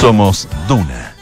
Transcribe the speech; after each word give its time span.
Somos 0.00 0.46
Duna 0.68 1.12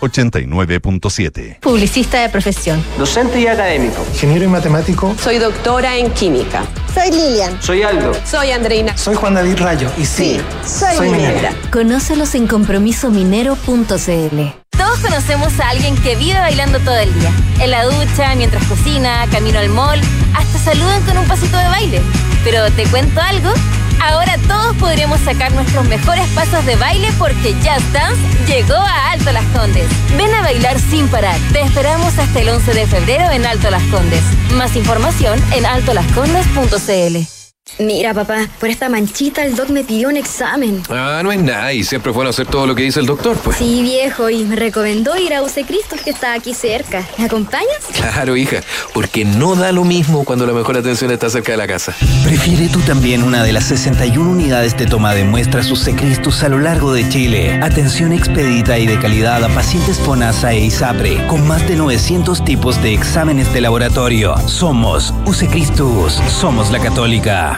89.7. 0.00 1.60
Publicista 1.60 2.20
de 2.20 2.28
profesión. 2.28 2.84
Docente 2.98 3.40
y 3.40 3.46
académico. 3.46 4.04
Ingeniero 4.12 4.44
y 4.44 4.48
matemático. 4.48 5.16
Soy 5.18 5.38
doctora 5.38 5.96
en 5.96 6.10
química. 6.10 6.62
Soy 6.92 7.10
Lilian. 7.10 7.60
Soy 7.62 7.82
Aldo. 7.82 8.12
Soy 8.26 8.50
Andreina. 8.50 8.94
Soy 8.98 9.14
Juan 9.14 9.32
David 9.32 9.56
Rayo. 9.58 9.90
Y 9.96 10.04
sí, 10.04 10.38
soy, 10.62 10.94
soy 10.94 11.08
minera. 11.08 11.54
Conócelos 11.72 12.34
en 12.34 12.46
compromisominero.cl. 12.46 14.40
Todos 14.76 14.98
conocemos 14.98 15.58
a 15.58 15.70
alguien 15.70 15.96
que 15.96 16.14
vive 16.14 16.38
bailando 16.38 16.80
todo 16.80 16.98
el 16.98 17.12
día. 17.18 17.32
En 17.60 17.70
la 17.70 17.86
ducha, 17.86 18.34
mientras 18.36 18.62
cocina, 18.64 19.26
camino 19.32 19.58
al 19.58 19.70
mall, 19.70 20.02
hasta 20.36 20.58
saludan 20.58 21.02
con 21.04 21.16
un 21.16 21.26
pasito 21.26 21.56
de 21.56 21.64
baile. 21.64 22.02
Pero 22.44 22.70
te 22.72 22.84
cuento 22.88 23.22
algo. 23.22 23.54
Ahora 24.00 24.38
todos 24.46 24.76
podremos 24.76 25.20
sacar 25.20 25.52
nuestros 25.52 25.86
mejores 25.86 26.26
pasos 26.28 26.64
de 26.66 26.76
baile 26.76 27.08
porque 27.18 27.54
Just 27.54 27.92
Dance 27.92 28.20
llegó 28.46 28.74
a 28.74 29.10
Alto 29.12 29.32
Las 29.32 29.44
Condes. 29.46 29.88
Ven 30.16 30.32
a 30.34 30.42
bailar 30.42 30.78
sin 30.78 31.08
parar. 31.08 31.38
Te 31.52 31.62
esperamos 31.62 32.18
hasta 32.18 32.40
el 32.40 32.48
11 32.48 32.74
de 32.74 32.86
febrero 32.86 33.30
en 33.30 33.46
Alto 33.46 33.70
Las 33.70 33.82
Condes. 33.84 34.22
Más 34.54 34.76
información 34.76 35.40
en 35.52 35.66
altolascondes.cl. 35.66 37.37
Mira, 37.78 38.12
papá, 38.12 38.48
por 38.58 38.68
esta 38.68 38.88
manchita 38.88 39.44
el 39.44 39.54
doc 39.54 39.68
me 39.68 39.84
pidió 39.84 40.08
un 40.08 40.16
examen. 40.16 40.82
Ah, 40.90 41.20
no 41.22 41.30
es 41.30 41.40
nada, 41.40 41.72
y 41.72 41.84
siempre 41.84 42.10
es 42.10 42.14
bueno 42.14 42.30
hacer 42.30 42.46
todo 42.46 42.66
lo 42.66 42.74
que 42.74 42.82
dice 42.82 42.98
el 42.98 43.06
doctor, 43.06 43.36
pues. 43.36 43.56
Sí, 43.58 43.82
viejo, 43.82 44.28
y 44.30 44.44
me 44.44 44.56
recomendó 44.56 45.16
ir 45.16 45.32
a 45.34 45.42
UC 45.42 45.64
Cristo, 45.66 45.96
que 46.02 46.10
está 46.10 46.32
aquí 46.32 46.54
cerca. 46.54 47.06
¿Me 47.18 47.26
acompañas? 47.26 47.68
Claro, 47.92 48.36
hija, 48.36 48.60
porque 48.94 49.24
no 49.24 49.54
da 49.54 49.70
lo 49.70 49.84
mismo 49.84 50.24
cuando 50.24 50.46
la 50.46 50.52
mejor 50.52 50.76
atención 50.76 51.10
está 51.10 51.30
cerca 51.30 51.52
de 51.52 51.58
la 51.58 51.66
casa. 51.66 51.94
Prefiere 52.24 52.68
tú 52.68 52.80
también 52.80 53.22
una 53.22 53.44
de 53.44 53.52
las 53.52 53.64
61 53.64 54.28
unidades 54.28 54.76
de 54.76 54.86
toma 54.86 55.14
de 55.14 55.24
muestras 55.24 55.70
UC 55.70 55.96
Cristus 55.96 56.42
a 56.42 56.48
lo 56.48 56.58
largo 56.58 56.92
de 56.92 57.08
Chile. 57.08 57.60
Atención 57.62 58.12
expedita 58.12 58.78
y 58.78 58.86
de 58.86 58.98
calidad 58.98 59.44
a 59.44 59.48
pacientes 59.48 59.98
FONASA 59.98 60.52
e 60.52 60.64
ISAPRE, 60.64 61.26
con 61.26 61.46
más 61.46 61.66
de 61.68 61.76
900 61.76 62.44
tipos 62.44 62.82
de 62.82 62.94
exámenes 62.94 63.52
de 63.52 63.60
laboratorio. 63.60 64.36
Somos 64.48 65.14
UC 65.26 65.48
Cristus, 65.50 66.14
somos 66.40 66.70
la 66.70 66.80
católica. 66.80 67.57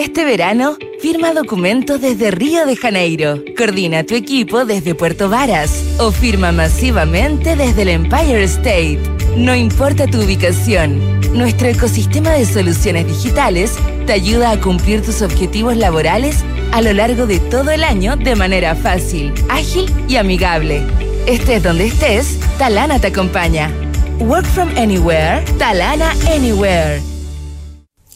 Este 0.00 0.24
verano, 0.24 0.78
firma 0.98 1.34
documentos 1.34 2.00
desde 2.00 2.30
Río 2.30 2.64
de 2.64 2.74
Janeiro, 2.74 3.44
coordina 3.54 4.02
tu 4.02 4.14
equipo 4.14 4.64
desde 4.64 4.94
Puerto 4.94 5.28
Varas 5.28 5.84
o 5.98 6.10
firma 6.10 6.52
masivamente 6.52 7.54
desde 7.54 7.82
el 7.82 7.90
Empire 7.90 8.44
State. 8.44 8.98
No 9.36 9.54
importa 9.54 10.06
tu 10.06 10.22
ubicación, 10.22 11.20
nuestro 11.34 11.68
ecosistema 11.68 12.30
de 12.30 12.46
soluciones 12.46 13.08
digitales 13.08 13.74
te 14.06 14.14
ayuda 14.14 14.52
a 14.52 14.60
cumplir 14.60 15.02
tus 15.02 15.20
objetivos 15.20 15.76
laborales 15.76 16.44
a 16.72 16.80
lo 16.80 16.94
largo 16.94 17.26
de 17.26 17.38
todo 17.38 17.70
el 17.70 17.84
año 17.84 18.16
de 18.16 18.36
manera 18.36 18.74
fácil, 18.74 19.34
ágil 19.50 19.84
y 20.08 20.16
amigable. 20.16 20.80
Estés 21.26 21.62
donde 21.62 21.88
estés, 21.88 22.40
Talana 22.56 22.98
te 23.00 23.08
acompaña. 23.08 23.70
Work 24.18 24.46
from 24.46 24.70
anywhere, 24.78 25.44
Talana 25.58 26.12
Anywhere. 26.34 27.02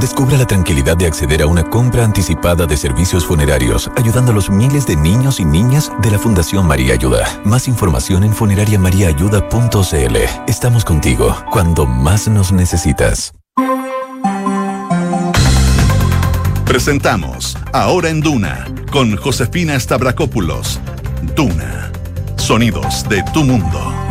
Descubra 0.00 0.36
la 0.36 0.46
tranquilidad 0.46 0.96
de 0.96 1.06
acceder 1.06 1.40
a 1.40 1.46
una 1.46 1.64
compra 1.64 2.04
anticipada 2.04 2.66
de 2.66 2.76
servicios 2.76 3.24
funerarios, 3.24 3.90
ayudando 3.96 4.32
a 4.32 4.34
los 4.34 4.50
miles 4.50 4.86
de 4.86 4.94
niños 4.94 5.40
y 5.40 5.44
niñas 5.46 5.90
de 6.02 6.10
la 6.10 6.18
Fundación 6.18 6.66
María 6.66 6.92
Ayuda. 6.92 7.40
Más 7.44 7.66
información 7.66 8.22
en 8.22 8.34
funerariamariaayuda.cl. 8.34 10.16
Estamos 10.46 10.84
contigo 10.84 11.34
cuando 11.50 11.86
más 11.86 12.28
nos 12.28 12.52
necesitas. 12.52 13.32
Presentamos 16.66 17.56
Ahora 17.72 18.10
en 18.10 18.20
Duna 18.20 18.66
con 18.92 19.16
Josefina 19.16 19.80
Stavrakopoulos. 19.80 20.78
Duna. 21.34 21.90
Sonidos 22.36 23.08
de 23.08 23.22
tu 23.32 23.44
mundo. 23.44 24.05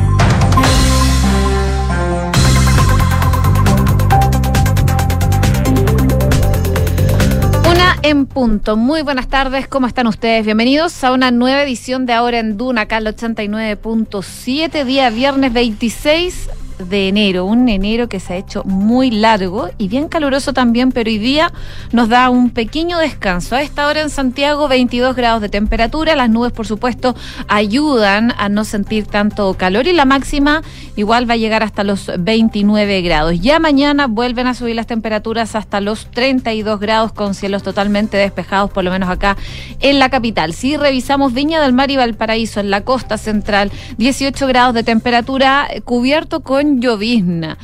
En 8.09 8.27
punto. 8.27 8.77
Muy 8.77 9.01
buenas 9.01 9.27
tardes, 9.29 9.67
¿cómo 9.67 9.87
están 9.87 10.05
ustedes? 10.05 10.45
Bienvenidos 10.45 11.03
a 11.03 11.11
una 11.11 11.31
nueva 11.31 11.63
edición 11.63 12.05
de 12.05 12.13
Ahora 12.13 12.37
en 12.37 12.55
Duna, 12.55 12.81
acá 12.81 12.97
al 12.97 13.07
89.7, 13.07 14.85
día 14.85 15.09
viernes 15.09 15.51
26 15.51 16.49
de 16.77 17.07
enero, 17.07 17.45
un 17.45 17.69
enero 17.69 18.09
que 18.09 18.19
se 18.19 18.33
ha 18.33 18.37
hecho 18.37 18.63
muy 18.63 19.11
largo 19.11 19.69
y 19.77 19.87
bien 19.87 20.07
caluroso 20.07 20.53
también, 20.53 20.91
pero 20.91 21.09
hoy 21.09 21.17
día 21.17 21.51
nos 21.91 22.09
da 22.09 22.29
un 22.29 22.49
pequeño 22.49 22.97
descanso. 22.97 23.55
A 23.55 23.61
esta 23.61 23.87
hora 23.87 24.01
en 24.01 24.09
Santiago 24.09 24.67
22 24.67 25.15
grados 25.15 25.41
de 25.41 25.49
temperatura, 25.49 26.15
las 26.15 26.29
nubes 26.29 26.51
por 26.51 26.67
supuesto 26.67 27.15
ayudan 27.47 28.33
a 28.37 28.49
no 28.49 28.65
sentir 28.65 29.05
tanto 29.05 29.53
calor 29.55 29.87
y 29.87 29.93
la 29.93 30.05
máxima 30.05 30.61
igual 30.95 31.29
va 31.29 31.33
a 31.35 31.37
llegar 31.37 31.63
hasta 31.63 31.83
los 31.83 32.11
29 32.17 33.01
grados. 33.01 33.39
Ya 33.39 33.59
mañana 33.59 34.07
vuelven 34.07 34.47
a 34.47 34.53
subir 34.53 34.75
las 34.75 34.87
temperaturas 34.87 35.55
hasta 35.55 35.81
los 35.81 36.07
32 36.11 36.79
grados 36.79 37.13
con 37.13 37.33
cielos 37.33 37.63
totalmente 37.63 38.17
despejados, 38.17 38.71
por 38.71 38.83
lo 38.83 38.91
menos 38.91 39.09
acá 39.09 39.37
en 39.79 39.99
la 39.99 40.09
capital. 40.09 40.53
Si 40.53 40.77
revisamos 40.77 41.33
Viña 41.33 41.61
del 41.61 41.73
Mar 41.73 41.91
y 41.91 41.97
Valparaíso 41.97 42.59
en 42.59 42.69
la 42.69 42.81
costa 42.81 43.17
central, 43.17 43.71
18 43.97 44.47
grados 44.47 44.73
de 44.73 44.83
temperatura 44.83 45.67
cubierto 45.83 46.41
con 46.41 46.64
llovizna. 46.81 47.57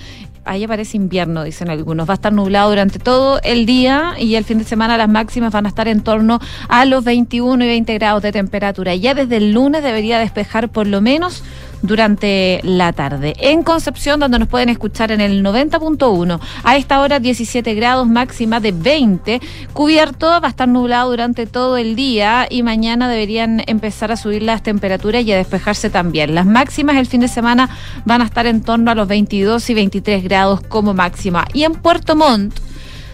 Ahí 0.44 0.63
aparece 0.63 0.98
invierno, 0.98 1.44
dicen 1.44 1.69
algunos. 1.69 2.09
Va 2.09 2.13
a 2.13 2.15
estar 2.15 2.33
nublado 2.33 2.69
durante 2.69 2.98
todo 2.98 3.39
el 3.44 3.65
día 3.68 4.15
y 4.19 4.36
el 4.36 4.44
fin 4.44 4.57
de 4.57 4.63
semana 4.63 4.98
las 4.98 5.07
máximas 5.07 5.53
van 5.53 5.65
a 5.65 5.69
estar 5.69 5.88
en 5.88 6.01
torno 6.01 6.39
a 6.68 6.86
los 6.86 7.03
21 7.03 7.63
y 7.63 7.68
20 7.68 7.94
grados 7.94 8.24
de 8.24 8.31
temperatura. 8.31 8.95
Ya 8.95 9.13
desde 9.13 9.38
el 9.38 9.51
lunes 9.51 9.83
debería 9.83 10.18
despejar 10.18 10.69
por 10.69 10.88
lo 10.88 11.00
menos 11.00 11.44
durante 11.81 12.60
la 12.63 12.94
tarde. 12.94 13.33
En 13.39 13.63
Concepción, 13.63 14.19
donde 14.19 14.39
nos 14.39 14.48
pueden 14.48 14.69
escuchar 14.69 15.12
en 15.12 15.22
el 15.22 15.44
90.1, 15.44 16.39
a 16.63 16.78
esta 16.78 17.01
hora 17.01 17.19
17 17.19 17.74
grados, 17.74 18.07
máxima 18.07 18.60
de 18.60 18.72
20, 18.72 19.42
cubierto, 19.74 20.28
va 20.28 20.48
a 20.48 20.50
estar 20.50 20.68
nublado 20.68 21.12
durante 21.12 21.45
todo 21.45 21.78
el 21.78 21.95
día 21.95 22.48
y 22.50 22.63
mañana 22.63 23.10
deberían 23.10 23.63
empezar 23.68 24.12
a 24.12 24.18
subir 24.18 24.44
las 24.44 24.63
temperaturas 24.63 25.24
y 25.24 25.31
a 25.31 25.38
despejarse 25.38 25.89
también. 25.89 26.36
Las 26.36 26.45
máximas 26.45 26.98
el 26.98 27.07
fin 27.07 27.22
de 27.22 27.28
semana 27.28 27.69
van 28.06 28.22
a 28.22 28.25
estar 28.25 28.45
en 28.45 28.62
torno 28.62 28.92
a 28.92 28.95
los 28.95 29.07
22 29.07 29.69
y 29.69 29.74
23 29.74 30.24
grados 30.24 30.62
como 30.62 30.94
máxima. 30.94 31.45
Y 31.54 31.63
en 31.63 31.74
Puerto 31.74 32.16
Montt, 32.16 32.60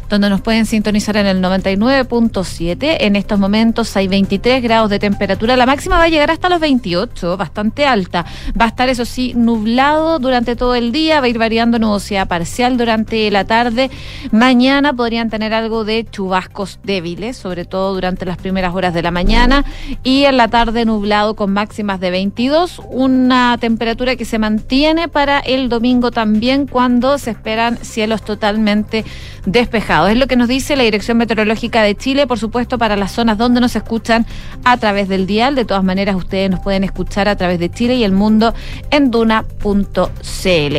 donde 0.10 0.30
nos 0.30 0.42
pueden 0.42 0.66
sintonizar 0.66 1.18
en 1.18 1.26
el 1.26 1.42
99.7. 1.42 2.98
En 3.02 3.16
estos 3.16 3.40
momentos 3.40 3.96
hay 3.98 4.08
23 4.08 4.64
grados 4.64 4.90
de 4.90 5.00
temperatura. 5.00 5.58
La 5.58 5.66
máxima 5.66 5.98
va 5.98 6.04
a 6.04 6.10
llegar 6.10 6.32
hasta 6.32 6.50
los 6.50 6.60
28, 6.60 7.36
bastante 7.38 7.86
alta. 7.86 8.26
Va 8.60 8.66
a 8.66 8.68
estar, 8.70 8.90
eso 8.90 9.06
sí, 9.06 9.34
nublado 9.36 10.20
durante 10.20 10.56
todo 10.56 10.76
el 10.76 10.92
día, 10.92 11.20
va 11.20 11.26
a 11.26 11.30
ir 11.30 11.38
variando 11.38 11.80
nubosidad 11.80 12.28
parcial 12.28 12.78
durante 12.78 13.30
la 13.32 13.46
tarde. 13.46 13.90
Mañana 14.32 14.94
podrían 14.94 15.30
tener 15.30 15.54
algo 15.54 15.84
de 15.84 16.06
chubascos 16.10 16.80
débiles, 16.84 17.36
sobre 17.36 17.66
todo 17.66 17.94
durante 17.94 18.26
las 18.26 18.38
primeras 18.38 18.74
horas 18.74 18.94
de 18.94 19.02
la 19.02 19.12
mañana. 19.12 19.66
Y 20.04 20.24
en 20.24 20.38
la 20.38 20.48
tarde 20.48 20.86
nublado 20.86 21.36
con 21.36 21.52
máximas 21.52 22.00
de 22.00 22.12
22, 22.12 22.82
una 22.90 23.58
temperatura 23.60 24.16
que 24.16 24.26
se 24.26 24.40
mantiene 24.40 25.08
para 25.10 25.40
el 25.40 25.70
domingo 25.70 26.12
también 26.12 26.68
cuando 26.68 27.18
se 27.18 27.32
esperan 27.32 27.78
cielos 27.82 28.22
totalmente 28.24 29.04
despejados. 29.46 29.97
Es 30.06 30.18
lo 30.18 30.28
que 30.28 30.36
nos 30.36 30.48
dice 30.48 30.76
la 30.76 30.84
Dirección 30.84 31.18
Meteorológica 31.18 31.82
de 31.82 31.96
Chile, 31.96 32.28
por 32.28 32.38
supuesto, 32.38 32.78
para 32.78 32.96
las 32.96 33.14
zonas 33.14 33.38
donde 33.38 33.60
nos 33.60 33.76
escuchan 33.76 34.28
a 34.64 34.78
través 34.78 35.08
del 35.10 35.26
dial. 35.26 35.56
De 35.56 35.66
todas 35.66 35.84
maneras, 35.84 36.16
ustedes 36.16 36.52
nos 36.52 36.60
pueden 36.60 36.84
escuchar 36.84 37.28
a 37.28 37.36
través 37.36 37.58
de 37.60 37.72
Chile 37.72 37.96
y 37.96 38.04
el 38.04 38.12
mundo 38.12 38.54
en 38.92 39.10
duna.cl. 39.10 40.06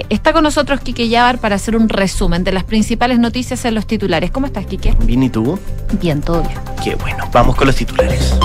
Está 0.08 0.32
con 0.32 0.44
nosotros 0.44 0.80
Quique 0.80 1.08
Yavar 1.08 1.38
para 1.38 1.56
hacer 1.56 1.74
un 1.74 1.88
resumen 1.88 2.44
de 2.44 2.52
las 2.52 2.64
principales 2.64 3.18
noticias 3.18 3.64
en 3.64 3.74
los 3.74 3.86
titulares. 3.86 4.30
¿Cómo 4.30 4.46
estás, 4.46 4.66
Quique? 4.66 4.94
Bien, 5.02 5.22
¿y 5.22 5.30
tú? 5.30 5.58
Bien, 6.00 6.20
todo 6.20 6.42
bien. 6.42 6.58
Qué 6.84 6.94
bueno. 6.94 7.24
Vamos 7.32 7.56
con 7.56 7.66
los 7.66 7.76
titulares. 7.76 8.38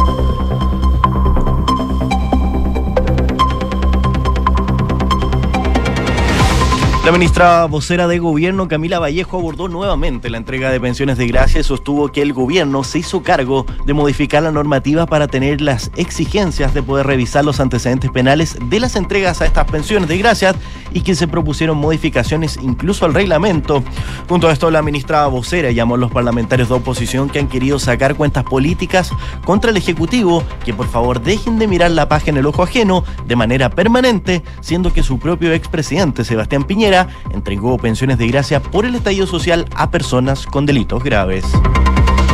La 7.03 7.11
ministra 7.11 7.65
vocera 7.65 8.07
de 8.07 8.17
Gobierno, 8.17 8.69
Camila 8.69 8.97
Vallejo, 8.97 9.37
abordó 9.37 9.67
nuevamente 9.67 10.29
la 10.29 10.37
entrega 10.37 10.71
de 10.71 10.79
pensiones 10.79 11.17
de 11.17 11.27
gracia 11.27 11.59
y 11.59 11.63
sostuvo 11.63 12.13
que 12.13 12.21
el 12.21 12.31
gobierno 12.31 12.85
se 12.85 12.99
hizo 12.99 13.21
cargo 13.23 13.65
de 13.85 13.93
modificar 13.93 14.41
la 14.41 14.53
normativa 14.53 15.05
para 15.05 15.27
tener 15.27 15.59
las 15.59 15.91
exigencias 15.97 16.73
de 16.73 16.81
poder 16.81 17.05
revisar 17.05 17.43
los 17.43 17.59
antecedentes 17.59 18.09
penales 18.09 18.57
de 18.69 18.79
las 18.79 18.95
entregas 18.95 19.41
a 19.41 19.45
estas 19.45 19.69
pensiones 19.69 20.07
de 20.07 20.17
gracia 20.17 20.55
y 20.93 21.01
que 21.01 21.13
se 21.13 21.27
propusieron 21.27 21.77
modificaciones 21.77 22.57
incluso 22.61 23.03
al 23.03 23.13
reglamento. 23.13 23.83
Junto 24.29 24.47
a 24.47 24.53
esto, 24.53 24.71
la 24.71 24.81
ministra 24.81 25.27
vocera 25.27 25.71
llamó 25.71 25.95
a 25.95 25.97
los 25.97 26.11
parlamentarios 26.11 26.69
de 26.69 26.75
oposición 26.75 27.29
que 27.29 27.39
han 27.39 27.49
querido 27.49 27.79
sacar 27.79 28.15
cuentas 28.15 28.45
políticas 28.45 29.11
contra 29.43 29.71
el 29.71 29.77
Ejecutivo 29.77 30.41
que 30.63 30.73
por 30.73 30.87
favor 30.87 31.21
dejen 31.21 31.59
de 31.59 31.67
mirar 31.67 31.91
la 31.91 32.07
paja 32.07 32.29
en 32.29 32.37
el 32.37 32.45
ojo 32.45 32.63
ajeno 32.63 33.03
de 33.27 33.35
manera 33.35 33.69
permanente, 33.69 34.41
siendo 34.61 34.93
que 34.93 35.03
su 35.03 35.19
propio 35.19 35.51
expresidente 35.51 36.23
Sebastián 36.23 36.63
Piñera 36.63 36.92
entregó 37.31 37.77
pensiones 37.77 38.17
de 38.17 38.27
gracia 38.27 38.61
por 38.61 38.85
el 38.85 38.95
estallido 38.95 39.27
social 39.27 39.65
a 39.75 39.91
personas 39.91 40.45
con 40.45 40.65
delitos 40.65 41.03
graves. 41.03 41.45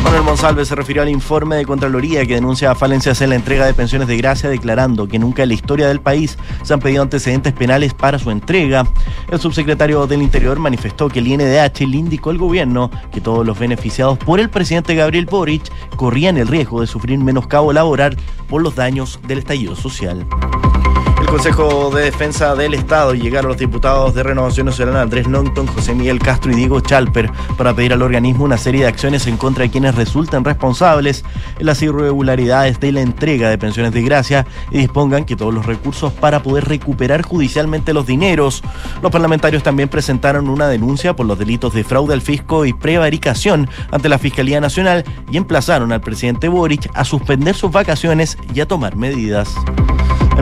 Manuel 0.04 0.22
Monsalve 0.24 0.64
se 0.64 0.74
refirió 0.74 1.02
al 1.02 1.08
informe 1.08 1.56
de 1.56 1.66
Contraloría 1.66 2.24
que 2.26 2.34
denuncia 2.34 2.74
falencias 2.74 3.20
en 3.20 3.30
la 3.30 3.36
entrega 3.36 3.66
de 3.66 3.74
pensiones 3.74 4.08
de 4.08 4.16
gracia, 4.16 4.48
declarando 4.48 5.06
que 5.06 5.18
nunca 5.18 5.42
en 5.42 5.50
la 5.50 5.54
historia 5.54 5.88
del 5.88 6.00
país 6.00 6.36
se 6.62 6.74
han 6.74 6.80
pedido 6.80 7.02
antecedentes 7.02 7.52
penales 7.52 7.94
para 7.94 8.18
su 8.18 8.30
entrega. 8.30 8.86
El 9.30 9.38
subsecretario 9.38 10.06
del 10.06 10.22
Interior 10.22 10.58
manifestó 10.58 11.08
que 11.08 11.20
el 11.20 11.28
INDH 11.28 11.86
le 11.86 11.96
indicó 11.96 12.30
al 12.30 12.38
gobierno 12.38 12.90
que 13.12 13.20
todos 13.20 13.46
los 13.46 13.58
beneficiados 13.58 14.18
por 14.18 14.40
el 14.40 14.50
presidente 14.50 14.94
Gabriel 14.94 15.26
Boric 15.26 15.70
corrían 15.96 16.38
el 16.38 16.48
riesgo 16.48 16.80
de 16.80 16.86
sufrir 16.86 17.18
menoscabo 17.18 17.72
laboral 17.72 18.16
por 18.48 18.62
los 18.62 18.74
daños 18.74 19.20
del 19.28 19.38
estallido 19.38 19.76
social. 19.76 20.26
Consejo 21.30 21.90
de 21.94 22.02
Defensa 22.02 22.56
del 22.56 22.74
Estado 22.74 23.14
llegaron 23.14 23.50
los 23.50 23.56
diputados 23.56 24.14
de 24.16 24.24
Renovación 24.24 24.66
Nacional 24.66 24.96
Andrés 24.96 25.28
Nongton, 25.28 25.68
José 25.68 25.94
Miguel 25.94 26.18
Castro 26.18 26.50
y 26.50 26.56
Diego 26.56 26.80
Chalper 26.80 27.30
para 27.56 27.72
pedir 27.72 27.92
al 27.92 28.02
organismo 28.02 28.44
una 28.44 28.58
serie 28.58 28.82
de 28.82 28.88
acciones 28.88 29.28
en 29.28 29.36
contra 29.36 29.62
de 29.62 29.70
quienes 29.70 29.94
resultan 29.94 30.44
responsables 30.44 31.24
en 31.60 31.66
las 31.66 31.80
irregularidades 31.82 32.80
de 32.80 32.90
la 32.90 33.02
entrega 33.02 33.48
de 33.48 33.58
pensiones 33.58 33.92
de 33.92 34.02
gracia 34.02 34.44
y 34.72 34.78
dispongan 34.78 35.24
que 35.24 35.36
todos 35.36 35.54
los 35.54 35.66
recursos 35.66 36.12
para 36.12 36.42
poder 36.42 36.64
recuperar 36.64 37.22
judicialmente 37.22 37.92
los 37.92 38.06
dineros. 38.06 38.64
Los 39.00 39.12
parlamentarios 39.12 39.62
también 39.62 39.88
presentaron 39.88 40.48
una 40.48 40.66
denuncia 40.66 41.14
por 41.14 41.26
los 41.26 41.38
delitos 41.38 41.72
de 41.74 41.84
fraude 41.84 42.12
al 42.12 42.22
fisco 42.22 42.64
y 42.64 42.72
prevaricación 42.72 43.70
ante 43.92 44.08
la 44.08 44.18
Fiscalía 44.18 44.60
Nacional 44.60 45.04
y 45.30 45.36
emplazaron 45.36 45.92
al 45.92 46.00
presidente 46.00 46.48
Boric 46.48 46.90
a 46.92 47.04
suspender 47.04 47.54
sus 47.54 47.70
vacaciones 47.70 48.36
y 48.52 48.60
a 48.60 48.66
tomar 48.66 48.96
medidas. 48.96 49.54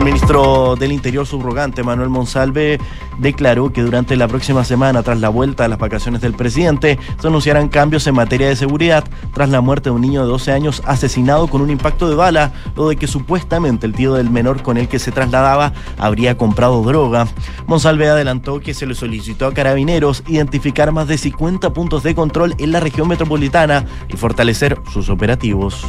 Ministro 0.09 0.75
del 0.75 0.91
Interior 0.91 1.27
subrogante, 1.27 1.83
Manuel 1.83 2.09
Monsalve, 2.09 2.79
declaró 3.19 3.71
que 3.71 3.83
durante 3.83 4.15
la 4.15 4.27
próxima 4.27 4.63
semana, 4.63 5.03
tras 5.03 5.19
la 5.19 5.29
vuelta 5.29 5.61
de 5.61 5.69
las 5.69 5.77
vacaciones 5.77 6.19
del 6.19 6.33
presidente, 6.33 6.97
se 7.19 7.27
anunciarán 7.27 7.69
cambios 7.69 8.07
en 8.07 8.15
materia 8.15 8.47
de 8.47 8.55
seguridad 8.55 9.03
tras 9.35 9.49
la 9.49 9.61
muerte 9.61 9.89
de 9.89 9.95
un 9.95 10.01
niño 10.01 10.23
de 10.23 10.27
12 10.27 10.51
años 10.51 10.81
asesinado 10.87 11.45
con 11.45 11.61
un 11.61 11.69
impacto 11.69 12.09
de 12.09 12.15
bala, 12.15 12.53
lo 12.75 12.89
de 12.89 12.95
que 12.95 13.05
supuestamente 13.05 13.85
el 13.85 13.93
tío 13.93 14.15
del 14.15 14.31
menor 14.31 14.63
con 14.63 14.77
el 14.77 14.87
que 14.87 14.97
se 14.97 15.11
trasladaba 15.11 15.73
habría 15.99 16.35
comprado 16.39 16.81
droga. 16.81 17.27
Monsalve 17.67 18.09
adelantó 18.09 18.61
que 18.61 18.73
se 18.73 18.87
le 18.87 18.95
solicitó 18.95 19.45
a 19.45 19.53
carabineros 19.53 20.23
identificar 20.25 20.91
más 20.91 21.07
de 21.07 21.19
50 21.19 21.71
puntos 21.71 22.01
de 22.01 22.15
control 22.15 22.55
en 22.57 22.71
la 22.71 22.79
región 22.79 23.07
metropolitana 23.07 23.85
y 24.07 24.17
fortalecer 24.17 24.81
sus 24.91 25.07
operativos. 25.09 25.85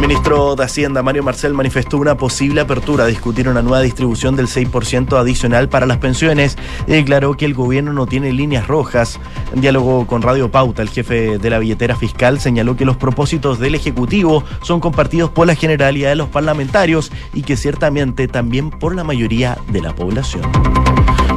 El 0.00 0.08
ministro 0.08 0.56
de 0.56 0.64
Hacienda, 0.64 1.02
Mario 1.02 1.22
Marcel, 1.22 1.52
manifestó 1.52 1.98
una 1.98 2.16
posible 2.16 2.62
apertura 2.62 3.04
a 3.04 3.06
discutir 3.06 3.50
una 3.50 3.60
nueva 3.60 3.82
distribución 3.82 4.34
del 4.34 4.46
6% 4.46 5.18
adicional 5.18 5.68
para 5.68 5.84
las 5.84 5.98
pensiones 5.98 6.56
y 6.86 6.92
declaró 6.92 7.36
que 7.36 7.44
el 7.44 7.52
gobierno 7.52 7.92
no 7.92 8.06
tiene 8.06 8.32
líneas 8.32 8.66
rojas. 8.66 9.20
En 9.52 9.60
diálogo 9.60 10.06
con 10.06 10.22
Radio 10.22 10.50
Pauta, 10.50 10.80
el 10.80 10.88
jefe 10.88 11.36
de 11.36 11.50
la 11.50 11.58
billetera 11.58 11.96
fiscal 11.96 12.40
señaló 12.40 12.78
que 12.78 12.86
los 12.86 12.96
propósitos 12.96 13.58
del 13.58 13.74
Ejecutivo 13.74 14.42
son 14.62 14.80
compartidos 14.80 15.32
por 15.32 15.46
la 15.46 15.54
generalidad 15.54 16.08
de 16.08 16.16
los 16.16 16.30
parlamentarios 16.30 17.12
y 17.34 17.42
que 17.42 17.58
ciertamente 17.58 18.26
también 18.26 18.70
por 18.70 18.94
la 18.94 19.04
mayoría 19.04 19.58
de 19.68 19.82
la 19.82 19.94
población. 19.94 20.50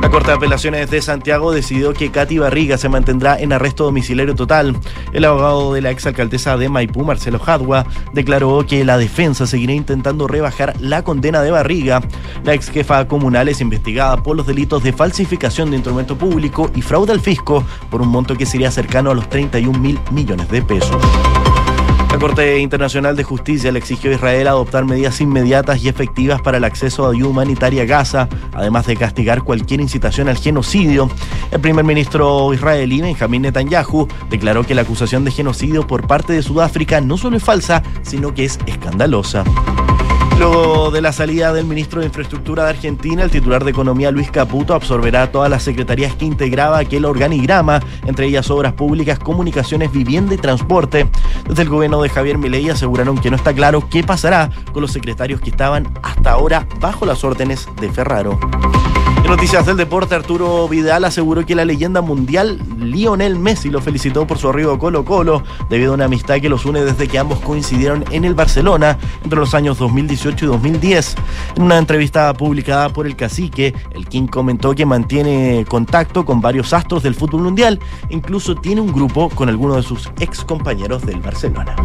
La 0.04 0.10
Corte 0.10 0.32
de 0.32 0.36
Apelaciones 0.36 0.92
de 0.92 1.02
Santiago 1.02 1.54
decidió 1.54 1.94
que 1.94 2.12
Katy 2.12 2.38
Barriga 2.38 2.78
se 2.78 2.90
mantendrá 2.90 3.40
en 3.40 3.54
arresto 3.54 3.86
domiciliario 3.86 4.36
total. 4.36 4.76
El 5.14 5.24
abogado 5.24 5.74
de 5.74 5.80
la 5.80 5.92
exalcaldesa 5.92 6.58
de 6.58 6.68
Maipú, 6.68 7.06
Marcelo 7.06 7.40
Jadua, 7.40 7.86
declaró 8.12 8.66
que 8.68 8.84
la 8.84 8.98
defensa 8.98 9.48
seguirá 9.48 9.72
intentando 9.72 10.28
rebajar 10.28 10.74
la 10.82 11.06
condena 11.06 11.42
de 11.42 11.52
Barriga. 11.52 12.02
La 12.44 12.54
ex 12.54 12.70
jefa 12.70 13.08
comunal 13.08 13.48
es 13.48 13.62
investigada 13.62 14.18
por 14.18 14.36
los 14.36 14.46
delitos 14.46 14.84
de 14.84 14.92
falsificación 14.92 15.72
de 15.72 15.78
instrumento 15.78 16.18
público 16.18 16.70
y 16.76 16.82
fraude 16.82 17.14
al 17.14 17.22
fisco 17.22 17.64
por 17.90 18.02
un 18.02 18.10
monto 18.10 18.36
que 18.36 18.46
sería 18.46 18.72
cercano 18.72 19.10
a 19.10 19.16
los 19.16 19.30
31 19.30 19.80
mil 19.80 19.98
millones 20.12 20.50
de 20.50 20.62
pesos. 20.64 21.02
La 22.14 22.20
Corte 22.20 22.60
Internacional 22.60 23.16
de 23.16 23.24
Justicia 23.24 23.72
le 23.72 23.80
exigió 23.80 24.12
a 24.12 24.14
Israel 24.14 24.48
adoptar 24.48 24.86
medidas 24.86 25.20
inmediatas 25.20 25.84
y 25.84 25.90
efectivas 25.90 26.44
para 26.44 26.58
el 26.58 26.64
acceso 26.64 27.08
a 27.08 27.10
ayuda 27.10 27.30
humanitaria 27.30 27.82
a 27.82 27.86
Gaza, 27.86 28.30
además 28.54 28.86
de 28.86 28.96
castigar 28.96 29.42
cualquier 29.42 29.82
incitación 29.82 30.30
al 30.30 30.38
genocidio. 30.38 31.10
El 31.52 31.60
primer 31.60 31.84
ministro 31.84 32.54
israelí, 32.54 33.02
Benjamín 33.02 33.42
Netanyahu, 33.42 34.08
declaró 34.30 34.64
que 34.64 34.76
la 34.76 34.84
acusación 34.84 35.26
de 35.26 35.32
genocidio 35.32 35.88
por 35.88 36.06
parte 36.06 36.34
de 36.34 36.44
Sudáfrica 36.44 37.02
no 37.02 37.18
solo 37.18 37.38
es 37.38 37.44
falsa, 37.44 37.82
sino 38.04 38.32
que 38.36 38.46
es 38.46 38.60
escandalosa. 38.68 39.44
De 40.44 41.02
la 41.02 41.14
salida 41.14 41.54
del 41.54 41.66
ministro 41.66 42.02
de 42.02 42.08
Infraestructura 42.08 42.66
de 42.66 42.72
Argentina, 42.72 43.24
el 43.24 43.32
titular 43.32 43.64
de 43.64 43.72
Economía 43.72 44.12
Luis 44.12 44.30
Caputo 44.30 44.76
absorberá 44.76 45.32
todas 45.32 45.50
las 45.50 45.64
secretarías 45.64 46.14
que 46.16 46.26
integraba 46.26 46.78
aquel 46.78 47.06
organigrama, 47.06 47.80
entre 48.06 48.28
ellas 48.28 48.52
Obras 48.52 48.74
Públicas, 48.74 49.18
Comunicaciones, 49.18 49.92
Vivienda 49.92 50.36
y 50.36 50.38
Transporte. 50.38 51.08
Desde 51.48 51.64
el 51.64 51.70
gobierno 51.70 52.02
de 52.02 52.10
Javier 52.10 52.38
Milei 52.38 52.70
aseguraron 52.70 53.18
que 53.18 53.32
no 53.32 53.38
está 53.38 53.54
claro 53.54 53.88
qué 53.90 54.04
pasará 54.04 54.52
con 54.74 54.82
los 54.82 54.92
secretarios 54.92 55.40
que 55.40 55.50
estaban 55.50 55.92
hasta 56.04 56.32
ahora 56.32 56.68
bajo 56.80 57.06
las 57.06 57.24
órdenes 57.24 57.68
de 57.80 57.90
Ferraro. 57.90 58.38
En 59.24 59.30
noticias 59.30 59.66
del 59.66 59.78
deporte, 59.78 60.16
Arturo 60.16 60.68
Vidal 60.68 61.06
aseguró 61.06 61.46
que 61.46 61.56
la 61.56 61.64
leyenda 61.64 62.02
mundial 62.02 62.60
Lionel 62.78 63.40
Messi 63.40 63.70
lo 63.70 63.80
felicitó 63.80 64.28
por 64.28 64.38
su 64.38 64.50
arribo 64.50 64.74
a 64.74 64.80
Colo 64.80 65.06
Colo 65.06 65.44
debido 65.70 65.92
a 65.92 65.96
una 65.96 66.06
amistad 66.06 66.42
que 66.42 66.50
los 66.50 66.66
une 66.66 66.84
desde 66.84 67.08
que 67.08 67.18
ambos 67.18 67.40
coincidieron 67.40 68.04
en 68.12 68.26
el 68.26 68.36
Barcelona 68.36 68.98
entre 69.24 69.40
los 69.40 69.54
años 69.54 69.78
2018 69.78 70.44
y 70.44 70.48
2010. 70.50 71.16
En 71.56 71.64
una 71.64 71.78
entrevista 71.78 72.34
publicada 72.34 72.90
por 72.90 73.08
el 73.08 73.16
cacique, 73.16 73.74
el 73.92 74.10
King 74.10 74.28
comentó 74.28 74.76
que 74.76 74.86
mantiene 74.86 75.66
contacto 75.70 76.26
con 76.26 76.42
varios 76.42 76.74
astros 76.74 77.02
del 77.02 77.16
fútbol 77.16 77.44
mundial, 77.44 77.80
incluso 78.10 78.56
tiene 78.56 78.82
un 78.82 78.92
grupo 78.92 79.30
con 79.30 79.48
algunos 79.48 79.78
de 79.78 79.84
sus 79.84 80.12
ex 80.20 80.44
compañeros 80.44 81.06
del 81.06 81.22
Barcelona. 81.22 81.78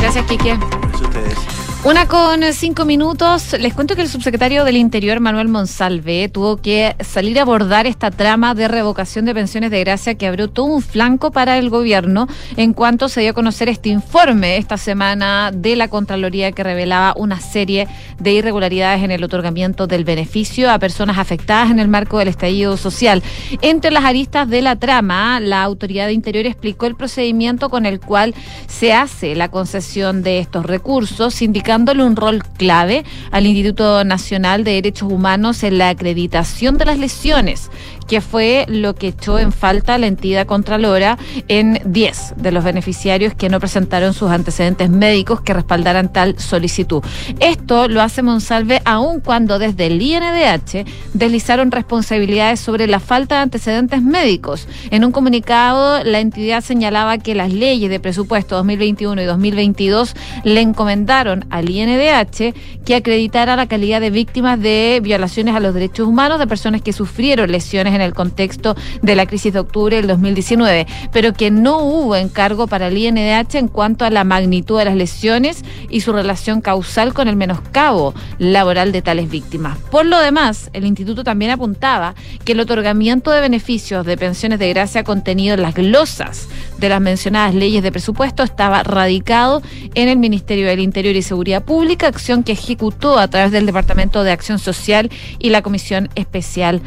Gracias, 0.00 0.24
Kike. 0.26 0.56
Gracias 0.56 1.02
a 1.02 1.04
ustedes. 1.04 1.55
Una 1.84 2.08
con 2.08 2.42
cinco 2.52 2.84
minutos. 2.84 3.52
Les 3.60 3.72
cuento 3.72 3.94
que 3.94 4.02
el 4.02 4.08
subsecretario 4.08 4.64
del 4.64 4.76
Interior, 4.76 5.20
Manuel 5.20 5.46
Monsalve, 5.46 6.28
tuvo 6.28 6.56
que 6.56 6.96
salir 6.98 7.38
a 7.38 7.42
abordar 7.42 7.86
esta 7.86 8.10
trama 8.10 8.54
de 8.54 8.66
revocación 8.66 9.24
de 9.24 9.34
pensiones 9.34 9.70
de 9.70 9.80
gracia 9.80 10.16
que 10.16 10.26
abrió 10.26 10.48
todo 10.48 10.66
un 10.66 10.82
flanco 10.82 11.30
para 11.30 11.58
el 11.58 11.70
gobierno 11.70 12.26
en 12.56 12.72
cuanto 12.72 13.08
se 13.08 13.20
dio 13.20 13.30
a 13.30 13.34
conocer 13.34 13.68
este 13.68 13.90
informe 13.90 14.56
esta 14.56 14.78
semana 14.78 15.52
de 15.54 15.76
la 15.76 15.86
Contraloría 15.86 16.50
que 16.50 16.64
revelaba 16.64 17.14
una 17.16 17.38
serie 17.38 17.86
de 18.18 18.32
irregularidades 18.32 19.04
en 19.04 19.12
el 19.12 19.22
otorgamiento 19.22 19.86
del 19.86 20.04
beneficio 20.04 20.70
a 20.72 20.80
personas 20.80 21.18
afectadas 21.18 21.70
en 21.70 21.78
el 21.78 21.86
marco 21.86 22.18
del 22.18 22.28
estallido 22.28 22.76
social. 22.76 23.22
Entre 23.60 23.92
las 23.92 24.04
aristas 24.04 24.48
de 24.48 24.60
la 24.60 24.74
trama, 24.74 25.38
la 25.38 25.62
Autoridad 25.62 26.06
de 26.06 26.14
Interior 26.14 26.46
explicó 26.46 26.86
el 26.86 26.96
procedimiento 26.96 27.70
con 27.70 27.86
el 27.86 28.00
cual 28.00 28.34
se 28.66 28.92
hace 28.92 29.36
la 29.36 29.50
concesión 29.50 30.24
de 30.24 30.40
estos 30.40 30.66
recursos, 30.66 31.42
indicando 31.42 31.65
un 31.74 32.16
rol 32.16 32.42
clave 32.56 33.04
al 33.30 33.46
Instituto 33.46 34.04
Nacional 34.04 34.62
de 34.62 34.72
Derechos 34.72 35.10
Humanos 35.10 35.62
en 35.64 35.78
la 35.78 35.88
acreditación 35.88 36.78
de 36.78 36.84
las 36.84 36.98
lesiones, 36.98 37.70
que 38.06 38.20
fue 38.20 38.64
lo 38.68 38.94
que 38.94 39.08
echó 39.08 39.38
en 39.38 39.52
falta 39.52 39.98
la 39.98 40.06
entidad 40.06 40.46
contralora 40.46 41.18
en 41.48 41.80
10 41.84 42.34
de 42.36 42.52
los 42.52 42.64
beneficiarios 42.64 43.34
que 43.34 43.48
no 43.48 43.60
presentaron 43.60 44.14
sus 44.14 44.30
antecedentes 44.30 44.90
médicos 44.90 45.40
que 45.40 45.54
respaldaran 45.54 46.12
tal 46.12 46.38
solicitud. 46.38 47.02
Esto 47.40 47.88
lo 47.88 48.02
hace 48.02 48.22
Monsalve 48.22 48.80
aun 48.84 49.20
cuando 49.20 49.58
desde 49.58 49.86
el 49.86 50.00
INDH 50.00 50.86
deslizaron 51.14 51.70
responsabilidades 51.70 52.60
sobre 52.60 52.86
la 52.86 53.00
falta 53.00 53.36
de 53.36 53.42
antecedentes 53.42 54.02
médicos. 54.02 54.68
En 54.90 55.04
un 55.04 55.12
comunicado, 55.12 56.04
la 56.04 56.20
entidad 56.20 56.62
señalaba 56.62 57.18
que 57.18 57.34
las 57.34 57.52
leyes 57.52 57.90
de 57.90 58.00
presupuesto 58.00 58.56
2021 58.56 59.20
y 59.22 59.24
2022 59.24 60.14
le 60.44 60.60
encomendaron 60.60 61.44
al 61.50 61.70
INDH 61.70 62.54
que 62.84 62.94
acreditara 62.94 63.56
la 63.56 63.66
calidad 63.66 64.00
de 64.00 64.10
víctimas 64.10 64.60
de 64.60 65.00
violaciones 65.02 65.54
a 65.54 65.60
los 65.60 65.74
derechos 65.74 66.06
humanos 66.06 66.38
de 66.38 66.46
personas 66.46 66.82
que 66.82 66.92
sufrieron 66.92 67.50
lesiones 67.50 67.94
en 67.96 68.02
el 68.02 68.14
contexto 68.14 68.76
de 69.02 69.16
la 69.16 69.26
crisis 69.26 69.52
de 69.52 69.58
octubre 69.58 69.96
del 69.96 70.06
2019, 70.06 70.86
pero 71.12 71.32
que 71.32 71.50
no 71.50 71.78
hubo 71.78 72.16
encargo 72.16 72.66
para 72.66 72.88
el 72.88 72.96
INDH 72.96 73.56
en 73.56 73.68
cuanto 73.68 74.04
a 74.04 74.10
la 74.10 74.24
magnitud 74.24 74.78
de 74.78 74.84
las 74.84 74.96
lesiones 74.96 75.64
y 75.90 76.00
su 76.00 76.12
relación 76.12 76.60
causal 76.60 77.14
con 77.14 77.28
el 77.28 77.36
menoscabo 77.36 78.14
laboral 78.38 78.92
de 78.92 79.02
tales 79.02 79.30
víctimas. 79.30 79.78
Por 79.90 80.06
lo 80.06 80.18
demás, 80.18 80.70
el 80.72 80.86
instituto 80.86 81.24
también 81.24 81.50
apuntaba 81.50 82.14
que 82.44 82.52
el 82.52 82.60
otorgamiento 82.60 83.30
de 83.30 83.40
beneficios 83.40 84.06
de 84.06 84.16
pensiones 84.16 84.58
de 84.58 84.68
gracia 84.68 85.04
contenido 85.04 85.54
en 85.54 85.62
las 85.62 85.74
glosas 85.74 86.48
de 86.78 86.88
las 86.88 87.00
mencionadas 87.00 87.54
leyes 87.54 87.82
de 87.82 87.92
presupuesto 87.92 88.42
estaba 88.42 88.82
radicado 88.82 89.62
en 89.94 90.08
el 90.08 90.18
Ministerio 90.18 90.66
del 90.66 90.80
Interior 90.80 91.16
y 91.16 91.22
Seguridad 91.22 91.64
Pública, 91.64 92.06
acción 92.06 92.42
que 92.42 92.52
ejecutó 92.52 93.18
a 93.18 93.28
través 93.28 93.52
del 93.52 93.66
Departamento 93.66 94.24
de 94.24 94.32
Acción 94.32 94.58
Social 94.58 95.10
y 95.38 95.50
la 95.50 95.62
Comisión 95.62 96.08
Especial 96.14 96.82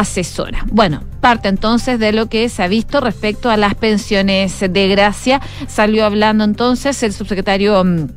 asesora. 0.00 0.64
Bueno, 0.72 1.02
parte 1.20 1.48
entonces 1.48 2.00
de 2.00 2.12
lo 2.12 2.26
que 2.26 2.48
se 2.48 2.64
ha 2.64 2.68
visto 2.68 3.00
respecto 3.00 3.48
a 3.48 3.56
las 3.56 3.76
pensiones 3.76 4.58
de 4.58 4.88
gracia. 4.88 5.40
Salió 5.68 6.04
hablando 6.04 6.42
entonces 6.42 7.00
el 7.04 7.12
subsecretario 7.12 7.84
mm, 7.84 8.08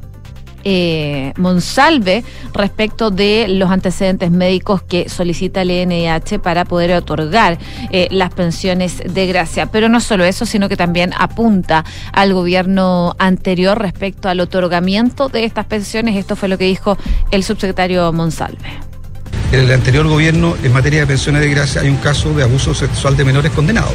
eh, 0.64 1.34
Monsalve 1.38 2.24
respecto 2.54 3.12
de 3.12 3.48
los 3.48 3.70
antecedentes 3.70 4.32
médicos 4.32 4.82
que 4.82 5.08
solicita 5.08 5.62
el 5.62 5.88
NIH 5.88 6.40
para 6.40 6.66
poder 6.66 6.94
otorgar 6.94 7.60
eh, 7.92 8.08
las 8.10 8.34
pensiones 8.34 9.04
de 9.06 9.28
gracia. 9.28 9.68
Pero 9.68 9.88
no 9.88 10.00
solo 10.00 10.26
eso, 10.26 10.48
sino 10.48 10.70
que 10.70 10.78
también 10.78 11.14
apunta 11.16 11.86
al 12.12 12.34
gobierno 12.34 13.16
anterior 13.20 13.80
respecto 13.80 14.30
al 14.30 14.40
otorgamiento 14.40 15.30
de 15.30 15.44
estas 15.44 15.68
pensiones. 15.68 16.16
Esto 16.16 16.36
fue 16.36 16.50
lo 16.50 16.58
que 16.58 16.66
dijo 16.66 16.98
el 17.30 17.44
subsecretario 17.44 18.12
Monsalve. 18.12 18.97
En 19.52 19.62
el 19.62 19.72
anterior 19.72 20.06
gobierno, 20.08 20.58
en 20.62 20.74
materia 20.74 21.02
de 21.02 21.08
pensiones 21.08 21.42
de 21.42 21.50
gracia, 21.50 21.82
hay 21.82 21.90
un 21.90 21.98
caso 21.98 22.34
de 22.34 22.44
abuso 22.44 22.74
sexual 22.74 23.16
de 23.16 23.24
menores 23.24 23.52
condenados. 23.54 23.94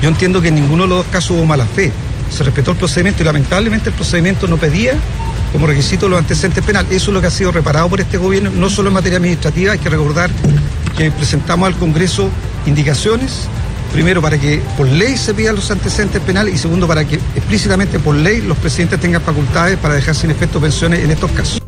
Yo 0.00 0.08
entiendo 0.08 0.40
que 0.40 0.48
en 0.48 0.54
ninguno 0.54 0.84
de 0.84 0.88
los 0.88 0.98
dos 0.98 1.06
casos 1.12 1.32
hubo 1.32 1.44
mala 1.44 1.66
fe. 1.66 1.92
Se 2.30 2.42
respetó 2.42 2.70
el 2.70 2.78
procedimiento 2.78 3.22
y 3.22 3.26
lamentablemente 3.26 3.90
el 3.90 3.94
procedimiento 3.94 4.46
no 4.46 4.56
pedía 4.56 4.94
como 5.52 5.66
requisito 5.66 6.08
los 6.08 6.18
antecedentes 6.18 6.64
penales. 6.64 6.92
Eso 6.92 7.10
es 7.10 7.14
lo 7.14 7.20
que 7.20 7.26
ha 7.26 7.30
sido 7.30 7.52
reparado 7.52 7.88
por 7.88 8.00
este 8.00 8.16
gobierno, 8.16 8.50
no 8.50 8.70
solo 8.70 8.88
en 8.88 8.94
materia 8.94 9.18
administrativa, 9.18 9.72
hay 9.72 9.78
que 9.78 9.90
recordar 9.90 10.30
que 10.96 11.10
presentamos 11.10 11.66
al 11.66 11.76
Congreso 11.76 12.30
indicaciones, 12.66 13.48
primero 13.92 14.22
para 14.22 14.38
que 14.38 14.62
por 14.76 14.88
ley 14.88 15.16
se 15.16 15.34
pidan 15.34 15.56
los 15.56 15.70
antecedentes 15.70 16.20
penales 16.22 16.54
y 16.54 16.58
segundo 16.58 16.88
para 16.88 17.04
que 17.04 17.16
explícitamente 17.34 17.98
por 17.98 18.14
ley 18.14 18.40
los 18.40 18.56
presidentes 18.58 18.98
tengan 18.98 19.22
facultades 19.22 19.76
para 19.76 19.94
dejar 19.94 20.14
sin 20.14 20.30
efecto 20.30 20.58
pensiones 20.58 21.00
en 21.00 21.10
estos 21.10 21.30
casos. 21.32 21.65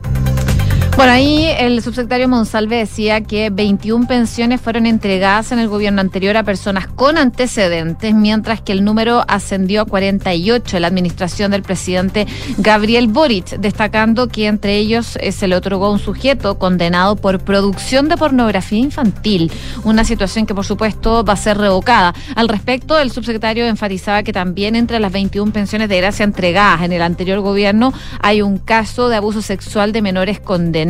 Bueno, 0.98 1.12
ahí 1.12 1.46
el 1.56 1.80
subsecretario 1.80 2.28
Monsalve 2.28 2.78
decía 2.78 3.20
que 3.20 3.50
21 3.50 4.08
pensiones 4.08 4.60
fueron 4.60 4.84
entregadas 4.84 5.52
en 5.52 5.60
el 5.60 5.68
gobierno 5.68 6.00
anterior 6.00 6.36
a 6.36 6.42
personas 6.42 6.88
con 6.88 7.16
antecedentes, 7.16 8.16
mientras 8.16 8.60
que 8.62 8.72
el 8.72 8.82
número 8.82 9.24
ascendió 9.28 9.82
a 9.82 9.84
48 9.84 10.74
en 10.74 10.82
la 10.82 10.88
administración 10.88 11.52
del 11.52 11.62
presidente 11.62 12.26
Gabriel 12.56 13.06
Boric, 13.06 13.60
destacando 13.60 14.26
que 14.26 14.48
entre 14.48 14.76
ellos 14.76 15.16
eh, 15.20 15.30
se 15.30 15.46
le 15.46 15.54
otorgó 15.54 15.92
un 15.92 16.00
sujeto 16.00 16.58
condenado 16.58 17.14
por 17.14 17.38
producción 17.38 18.08
de 18.08 18.16
pornografía 18.16 18.80
infantil, 18.80 19.52
una 19.84 20.02
situación 20.02 20.46
que 20.46 20.54
por 20.56 20.64
supuesto 20.64 21.24
va 21.24 21.34
a 21.34 21.36
ser 21.36 21.58
revocada. 21.58 22.12
Al 22.34 22.48
respecto, 22.48 22.98
el 22.98 23.12
subsecretario 23.12 23.66
enfatizaba 23.66 24.24
que 24.24 24.32
también 24.32 24.74
entre 24.74 24.98
las 24.98 25.12
21 25.12 25.52
pensiones 25.52 25.88
de 25.90 25.98
gracia 25.98 26.24
entregadas 26.24 26.82
en 26.82 26.90
el 26.90 27.02
anterior 27.02 27.38
gobierno 27.38 27.92
hay 28.20 28.42
un 28.42 28.58
caso 28.58 29.08
de 29.08 29.14
abuso 29.14 29.42
sexual 29.42 29.92
de 29.92 30.02
menores 30.02 30.40
condenados. 30.40 30.87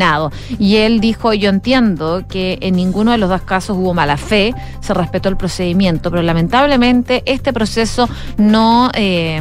Y 0.58 0.76
él 0.76 1.00
dijo, 1.00 1.32
yo 1.32 1.50
entiendo 1.50 2.24
que 2.28 2.58
en 2.60 2.76
ninguno 2.76 3.12
de 3.12 3.18
los 3.18 3.28
dos 3.28 3.42
casos 3.42 3.76
hubo 3.76 3.94
mala 3.94 4.16
fe, 4.16 4.54
se 4.80 4.94
respetó 4.94 5.28
el 5.28 5.36
procedimiento, 5.36 6.10
pero 6.10 6.22
lamentablemente 6.22 7.22
este 7.26 7.52
proceso 7.52 8.08
no 8.36 8.90
eh, 8.94 9.40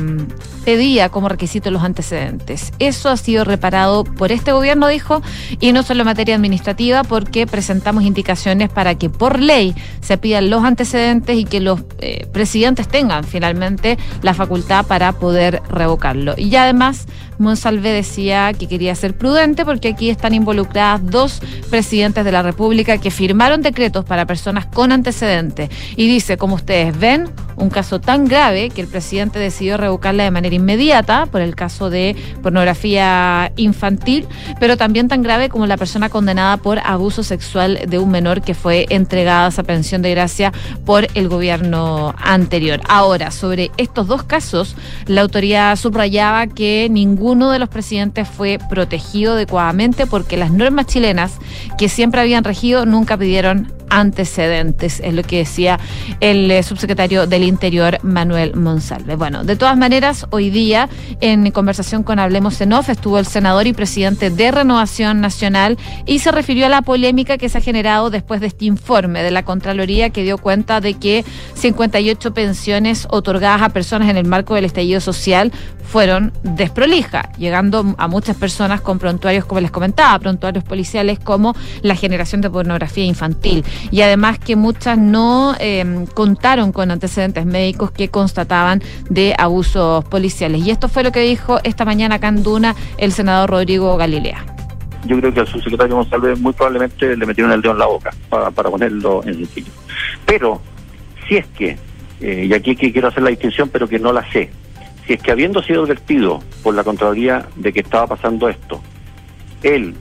pedía 0.68 1.08
como 1.08 1.30
requisito 1.30 1.72
los 1.72 1.82
antecedentes. 1.82 2.74
Eso 2.78 3.08
ha 3.08 3.16
sido 3.16 3.46
reparado 3.46 4.04
por 4.04 4.34
este 4.34 4.52
gobierno, 4.52 4.90
dijo, 4.90 5.22
y 5.62 5.72
no 5.72 5.82
solo 5.82 6.02
en 6.02 6.08
materia 6.08 6.36
administrativa, 6.36 7.06
porque 7.06 7.48
presentamos 7.48 8.04
indicaciones 8.04 8.70
para 8.70 8.96
que 8.96 9.10
por 9.10 9.40
ley 9.40 9.74
se 10.02 10.18
pidan 10.18 10.50
los 10.50 10.66
antecedentes 10.66 11.38
y 11.38 11.46
que 11.46 11.62
los 11.62 11.86
eh, 12.00 12.28
presidentes 12.34 12.90
tengan 12.90 13.24
finalmente 13.24 13.98
la 14.22 14.34
facultad 14.34 14.86
para 14.86 15.14
poder 15.14 15.62
revocarlo. 15.70 16.34
Y 16.36 16.54
además, 16.58 17.08
Monsalve 17.40 17.92
decía 17.92 18.52
que 18.54 18.68
quería 18.68 18.94
ser 18.96 19.18
prudente 19.18 19.64
porque 19.64 19.88
aquí 19.88 20.10
están 20.10 20.34
involucradas 20.48 21.06
dos 21.06 21.42
presidentes 21.70 22.24
de 22.24 22.32
la 22.32 22.42
República 22.42 22.98
que 23.00 23.12
firmaron 23.12 23.62
decretos 23.62 24.06
para 24.06 24.26
personas 24.26 24.66
con 24.66 24.94
antecedentes. 24.94 25.70
Y 25.98 26.08
dice, 26.08 26.38
como 26.38 26.56
ustedes 26.56 26.98
ven, 26.98 27.30
un 27.58 27.70
caso 27.70 28.00
tan 28.00 28.26
grave 28.26 28.70
que 28.70 28.82
el 28.82 28.88
presidente 28.88 29.40
decidió 29.40 29.78
revocarla 29.78 30.24
de 30.24 30.32
manera 30.32 30.56
inmediata 30.56 31.26
por 31.26 31.42
el 31.42 31.56
caso 31.56 31.90
de 31.90 32.16
pornografía 32.44 33.52
infantil, 33.58 34.28
pero 34.60 34.78
también 34.78 35.08
tan 35.08 35.24
grave 35.24 35.50
como 35.50 35.66
la 35.66 35.76
persona 35.76 36.10
condenada 36.10 36.58
por 36.58 36.80
abuso 36.80 37.24
sexual 37.24 37.80
de 37.88 38.00
un 38.00 38.12
menor 38.12 38.42
que 38.42 38.54
fue 38.54 38.86
entregada 38.90 39.48
a 39.48 39.50
esa 39.50 39.64
pensión 39.64 40.02
de 40.02 40.12
gracia 40.12 40.54
por 40.86 41.08
el 41.16 41.28
gobierno 41.28 42.14
anterior. 42.20 42.80
Ahora, 42.88 43.32
sobre 43.32 43.72
estos 43.78 44.08
dos 44.08 44.24
casos, 44.24 44.76
la 45.08 45.22
autoridad 45.22 45.76
subrayaba 45.76 46.48
que 46.48 46.88
ninguno 46.92 47.50
de 47.50 47.60
los 47.60 47.70
presidentes 47.70 48.28
fue 48.28 48.60
protegido 48.70 49.34
adecuadamente 49.34 50.06
porque 50.06 50.37
las 50.38 50.52
normas 50.52 50.86
chilenas 50.88 51.34
que 51.78 51.90
siempre 51.90 52.22
habían 52.22 52.44
regido 52.44 52.86
nunca 52.86 53.18
pidieron 53.18 53.77
antecedentes, 53.90 55.02
es 55.04 55.14
lo 55.14 55.24
que 55.24 55.40
decía 55.40 55.80
el 56.20 56.50
eh, 56.52 56.64
subsecretario 56.64 57.28
del 57.28 57.44
Interior, 57.44 58.00
Manuel 58.04 58.56
Monsalve. 58.56 59.16
Bueno, 59.16 59.44
de 59.44 59.56
todas 59.56 59.78
maneras, 59.78 60.26
hoy 60.30 60.50
día, 60.50 60.90
en 61.22 61.50
conversación 61.52 62.04
con 62.04 62.20
Hablemos 62.20 62.62
en 62.62 62.68
estuvo 62.68 63.18
el 63.18 63.26
senador 63.26 63.66
y 63.66 63.74
presidente 63.74 64.30
de 64.30 64.52
Renovación 64.52 65.22
Nacional 65.22 65.78
y 66.06 66.20
se 66.20 66.32
refirió 66.32 66.66
a 66.66 66.70
la 66.70 66.82
polémica 66.82 67.38
que 67.38 67.50
se 67.50 67.58
ha 67.58 67.62
generado 67.62 68.10
después 68.10 68.42
de 68.42 68.48
este 68.48 68.66
informe 68.66 69.24
de 69.24 69.32
la 69.32 69.44
Contraloría 69.44 70.10
que 70.10 70.24
dio 70.24 70.38
cuenta 70.38 70.82
de 70.82 70.94
que 70.94 71.24
58 71.56 72.34
pensiones 72.34 73.08
otorgadas 73.10 73.62
a 73.62 73.70
personas 73.70 74.10
en 74.10 74.18
el 74.18 74.26
marco 74.26 74.54
del 74.54 74.66
estallido 74.66 75.00
social 75.00 75.52
fueron 75.88 76.34
desprolijas, 76.44 77.26
llegando 77.38 77.96
a 77.98 78.08
muchas 78.08 78.36
personas 78.36 78.82
con 78.82 79.00
prontuarios, 79.00 79.46
como 79.46 79.62
les 79.62 79.72
comentaba, 79.72 80.20
prontuarios 80.20 80.64
policiales 80.64 81.18
como 81.20 81.56
la 81.82 81.96
generación 81.96 82.42
de 82.42 82.50
pornografía 82.50 83.06
infantil 83.06 83.64
y 83.92 84.02
además 84.02 84.40
que 84.40 84.56
muchas 84.56 84.98
no 84.98 85.56
eh, 85.60 86.06
contaron 86.14 86.72
con 86.72 86.92
antecedentes 86.92 87.46
médicos 87.46 87.92
que 87.92 88.10
constataban 88.10 88.82
de 89.10 89.36
abusos 89.38 90.04
policiales. 90.06 90.66
Y 90.66 90.72
esto 90.72 90.88
fue 90.90 91.04
lo 91.04 91.12
que 91.12 91.22
dijo 91.22 91.60
esta 91.64 91.86
mañana 91.86 92.16
acá 92.16 92.28
en 92.30 92.44
Duna 92.44 92.76
el 92.98 93.12
senador 93.12 93.50
Rodrigo 93.50 93.98
Galilea. 93.98 94.46
Yo 95.06 95.20
creo 95.20 95.34
que 95.34 95.40
al 95.40 95.48
subsecretario 95.48 95.96
González 95.96 96.40
muy 96.40 96.54
probablemente 96.54 97.16
le 97.16 97.26
metieron 97.26 97.52
el 97.54 97.62
dedo 97.62 97.72
en 97.74 97.80
la 97.80 97.86
boca, 97.86 98.14
para, 98.30 98.52
ponerlo 98.52 99.24
en 99.26 99.36
sencillo. 99.36 99.72
Pero, 100.26 100.62
si 101.28 101.38
es 101.38 101.48
que, 101.48 101.78
eh, 102.20 102.48
y 102.50 102.54
aquí 102.54 102.76
quiero 102.76 103.08
hacer 103.08 103.24
la 103.24 103.30
distinción, 103.30 103.70
pero 103.70 103.88
que 103.88 104.00
no 104.00 104.12
la 104.12 104.30
sé, 104.32 104.50
si 105.06 105.14
es 105.14 105.22
que 105.22 105.32
habiendo 105.32 105.64
sido 105.64 105.84
advertido 105.84 106.42
por 106.64 106.76
la 106.76 106.84
Contraloría 106.84 107.48
de 107.56 107.72
que 107.72 107.80
estaba 107.80 108.08
pasando 108.08 108.50
esto, 108.50 108.82
él 109.64 109.96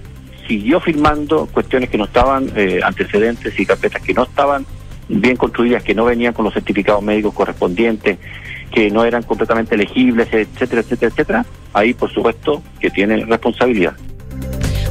siguió 0.47 0.81
firmando 0.81 1.47
cuestiones 1.47 1.91
que 1.91 1.99
no 1.99 2.05
estaban, 2.05 2.51
eh, 2.57 2.81
antecedentes 2.83 3.59
y 3.59 3.67
carpetas 3.67 4.03
que 4.03 4.15
no 4.15 4.25
estaban 4.25 4.67
bien 5.09 5.37
construidas, 5.37 5.83
que 5.83 5.95
no 5.95 6.05
venían 6.05 6.33
con 6.33 6.45
los 6.45 6.55
certificados 6.55 7.03
médicos 7.03 7.35
correspondientes, 7.35 8.19
que 8.71 8.91
no 8.91 9.05
eran 9.05 9.23
completamente 9.23 9.75
elegibles, 9.75 10.29
etcétera, 10.33 10.81
etcétera, 10.81 11.11
etcétera, 11.11 11.47
ahí 11.73 11.95
por 11.95 12.13
supuesto 12.13 12.63
que 12.81 12.91
tiene 12.91 13.25
responsabilidad. 13.25 13.97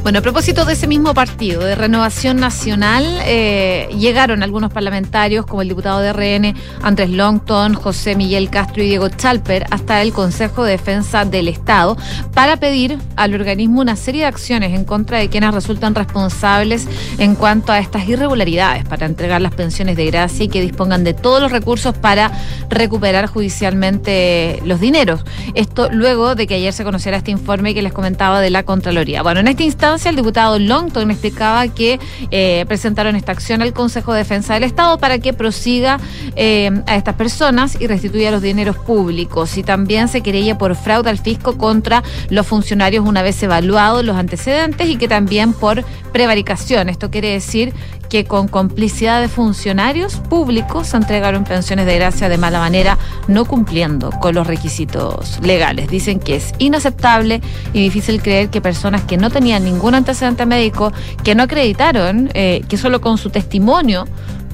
Bueno, 0.05 0.19
a 0.19 0.21
propósito 0.21 0.65
de 0.65 0.73
ese 0.73 0.85
mismo 0.85 1.15
partido, 1.15 1.63
de 1.63 1.73
Renovación 1.73 2.37
Nacional, 2.37 3.03
eh, 3.25 3.89
llegaron 3.97 4.43
algunos 4.43 4.71
parlamentarios, 4.71 5.47
como 5.47 5.63
el 5.63 5.69
diputado 5.69 5.99
de 5.99 6.13
RN, 6.13 6.53
Andrés 6.83 7.09
Longton, 7.09 7.73
José 7.73 8.15
Miguel 8.15 8.51
Castro 8.51 8.83
y 8.83 8.85
Diego 8.85 9.09
Chalper, 9.09 9.65
hasta 9.71 10.03
el 10.03 10.13
Consejo 10.13 10.63
de 10.63 10.73
Defensa 10.73 11.25
del 11.25 11.47
Estado, 11.47 11.97
para 12.35 12.57
pedir 12.57 12.99
al 13.15 13.33
organismo 13.33 13.81
una 13.81 13.95
serie 13.95 14.21
de 14.21 14.27
acciones 14.27 14.75
en 14.75 14.85
contra 14.85 15.17
de 15.17 15.27
quienes 15.27 15.51
resultan 15.55 15.95
responsables 15.95 16.87
en 17.17 17.33
cuanto 17.33 17.71
a 17.71 17.79
estas 17.79 18.07
irregularidades 18.07 18.85
para 18.85 19.07
entregar 19.07 19.41
las 19.41 19.55
pensiones 19.55 19.97
de 19.97 20.05
gracia 20.05 20.45
y 20.45 20.49
que 20.49 20.61
dispongan 20.61 21.03
de 21.03 21.15
todos 21.15 21.41
los 21.41 21.51
recursos 21.51 21.97
para 21.97 22.31
recuperar 22.69 23.25
judicialmente 23.25 24.61
los 24.65 24.79
dineros. 24.79 25.25
Esto 25.55 25.89
luego 25.91 26.35
de 26.35 26.45
que 26.45 26.53
ayer 26.53 26.73
se 26.73 26.83
conociera 26.83 27.17
este 27.17 27.31
informe 27.31 27.73
que 27.73 27.81
les 27.81 27.91
comentaba 27.91 28.39
de 28.39 28.51
la 28.51 28.61
Contraloría. 28.61 29.23
Bueno, 29.23 29.39
en 29.39 29.47
este 29.47 29.63
instante 29.63 29.94
el 30.05 30.15
diputado 30.17 30.59
Longton 30.59 31.09
explicaba 31.09 31.67
que 31.69 31.99
eh, 32.31 32.65
presentaron 32.67 33.15
esta 33.15 33.31
acción 33.31 33.61
al 33.61 33.71
Consejo 33.71 34.11
de 34.11 34.19
Defensa 34.19 34.53
del 34.55 34.63
Estado 34.63 34.97
para 34.97 35.19
que 35.19 35.31
prosiga 35.31 35.99
eh, 36.35 36.71
a 36.87 36.95
estas 36.95 37.15
personas 37.15 37.77
y 37.79 37.87
restituya 37.87 38.31
los 38.31 38.41
dineros 38.41 38.77
públicos. 38.77 39.57
Y 39.57 39.63
también 39.63 40.07
se 40.07 40.21
quería 40.21 40.57
por 40.57 40.75
fraude 40.75 41.09
al 41.09 41.17
fisco 41.17 41.57
contra 41.57 42.03
los 42.29 42.45
funcionarios 42.45 43.05
una 43.07 43.21
vez 43.21 43.41
evaluados 43.41 44.03
los 44.03 44.17
antecedentes 44.17 44.89
y 44.89 44.97
que 44.97 45.07
también 45.07 45.53
por 45.53 45.85
prevaricación. 46.11 46.89
Esto 46.89 47.09
quiere 47.09 47.29
decir 47.29 47.73
que 48.09 48.25
con 48.25 48.47
complicidad 48.47 49.21
de 49.21 49.27
funcionarios 49.27 50.15
públicos 50.15 50.93
entregaron 50.93 51.43
pensiones 51.43 51.85
de 51.85 51.95
gracia 51.95 52.29
de 52.29 52.37
mala 52.37 52.59
manera, 52.59 52.97
no 53.27 53.45
cumpliendo 53.45 54.09
con 54.11 54.35
los 54.35 54.47
requisitos 54.47 55.39
legales. 55.41 55.89
Dicen 55.89 56.19
que 56.19 56.35
es 56.35 56.53
inaceptable 56.59 57.41
y 57.73 57.81
difícil 57.81 58.21
creer 58.21 58.49
que 58.49 58.61
personas 58.61 59.03
que 59.03 59.17
no 59.17 59.29
tenían 59.29 59.63
ningún 59.63 59.95
antecedente 59.95 60.45
médico, 60.45 60.91
que 61.23 61.35
no 61.35 61.43
acreditaron, 61.43 62.29
eh, 62.33 62.63
que 62.67 62.77
solo 62.77 63.01
con 63.01 63.17
su 63.17 63.29
testimonio 63.29 64.05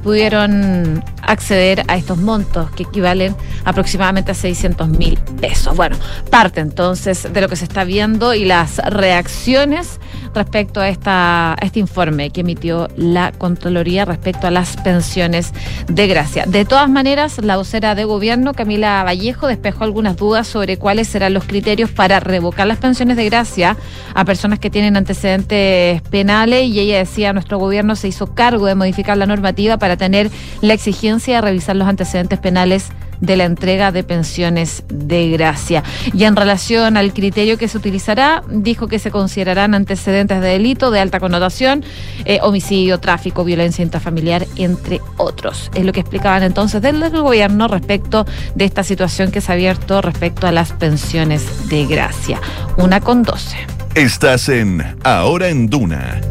pudieron 0.04 1.04
acceder 1.22 1.84
a 1.88 1.96
estos 1.96 2.18
montos 2.18 2.70
que 2.72 2.84
equivalen 2.84 3.36
aproximadamente 3.66 4.32
a 4.32 4.36
600 4.36 4.90
mil 4.90 5.18
pesos. 5.40 5.76
Bueno, 5.76 5.98
parte 6.30 6.60
entonces 6.62 7.32
de 7.32 7.42
lo 7.42 7.48
que 7.48 7.56
se 7.56 7.66
está 7.66 7.84
viendo 7.84 8.34
y 8.34 8.46
las 8.46 8.78
reacciones 8.78 10.00
respecto 10.34 10.80
a, 10.80 10.90
esta, 10.90 11.56
este 11.62 11.80
informe 11.80 12.30
que 12.30 12.42
emitió 12.42 12.88
la 12.96 13.32
Contraloría 13.32 14.06
respecto 14.06 14.48
a 14.48 14.52
las 14.52 14.78
pensiones 14.78 15.54
de 15.88 16.08
gracia. 16.08 16.46
De 16.46 16.66
todas 16.66 16.90
maneras, 16.90 17.40
la 17.44 17.58
vocera 17.58 17.96
de 17.96 18.06
gobierno, 18.06 18.54
Camila 18.54 19.04
Vallejo, 19.04 19.48
despejó 19.48 19.84
algunas 19.84 20.18
dudas 20.18 20.48
sobre 20.48 20.78
cuáles 20.78 21.08
serán 21.08 21.34
los 21.34 21.44
criterios 21.46 21.90
para 21.90 22.20
revocar 22.20 22.68
las 22.68 22.78
pensiones 22.78 23.18
de 23.18 23.26
gracia 23.26 23.78
a 24.14 24.26
personas 24.26 24.60
que 24.60 24.70
tienen 24.70 24.98
antecedentes 24.98 26.02
penales 26.04 26.66
y 26.68 26.80
ella 26.80 26.98
decía, 26.98 27.34
nuestro 27.34 27.58
gobierno 27.58 27.96
se 27.96 28.08
hizo 28.08 28.34
cargo 28.34 28.66
de 28.66 28.76
modificar 28.76 29.18
la 29.18 29.26
normativa 29.26 29.78
para 29.78 29.91
tener 29.98 30.30
la 30.62 30.74
exigencia 30.74 31.36
de 31.36 31.42
revisar 31.42 31.76
los 31.76 31.88
antecedentes 31.88 32.40
penales 32.40 32.90
de 33.22 33.38
la 33.38 33.46
entrega 33.46 33.92
de 33.92 34.04
pensiones 34.04 34.84
de 34.90 35.30
gracia. 35.30 35.84
Y 36.14 36.26
en 36.26 36.36
relación 36.36 36.98
al 36.98 37.14
criterio 37.14 37.58
que 37.58 37.68
se 37.68 37.78
utilizará, 37.78 38.44
dijo 38.50 38.88
que 38.88 39.00
se 39.00 39.12
considerarán 39.12 39.74
antecedentes 39.74 40.42
de 40.42 40.48
delito 40.48 40.92
de 40.92 41.00
alta 41.00 41.20
connotación, 41.20 41.86
eh, 42.26 42.40
homicidio, 42.42 43.00
tráfico, 43.00 43.46
violencia 43.46 43.84
intrafamiliar, 43.84 44.46
entre 44.58 45.00
otros. 45.18 45.72
Es 45.76 45.86
lo 45.86 45.94
que 45.94 46.02
explicaban 46.02 46.44
entonces 46.44 46.82
desde 46.82 47.06
el 47.06 47.22
gobierno 47.22 47.68
respecto 47.68 48.26
de 48.56 48.66
esta 48.66 48.84
situación 48.84 49.32
que 49.32 49.40
se 49.40 49.52
ha 49.52 49.56
abierto 49.56 50.02
respecto 50.02 50.48
a 50.48 50.52
las 50.52 50.74
pensiones 50.74 51.70
de 51.70 51.86
gracia. 51.86 52.42
Una 52.78 53.00
con 53.00 53.24
doce. 53.24 53.58
Estás 53.94 54.50
en 54.50 54.82
Ahora 55.04 55.50
en 55.50 55.68
Duna 55.68 56.22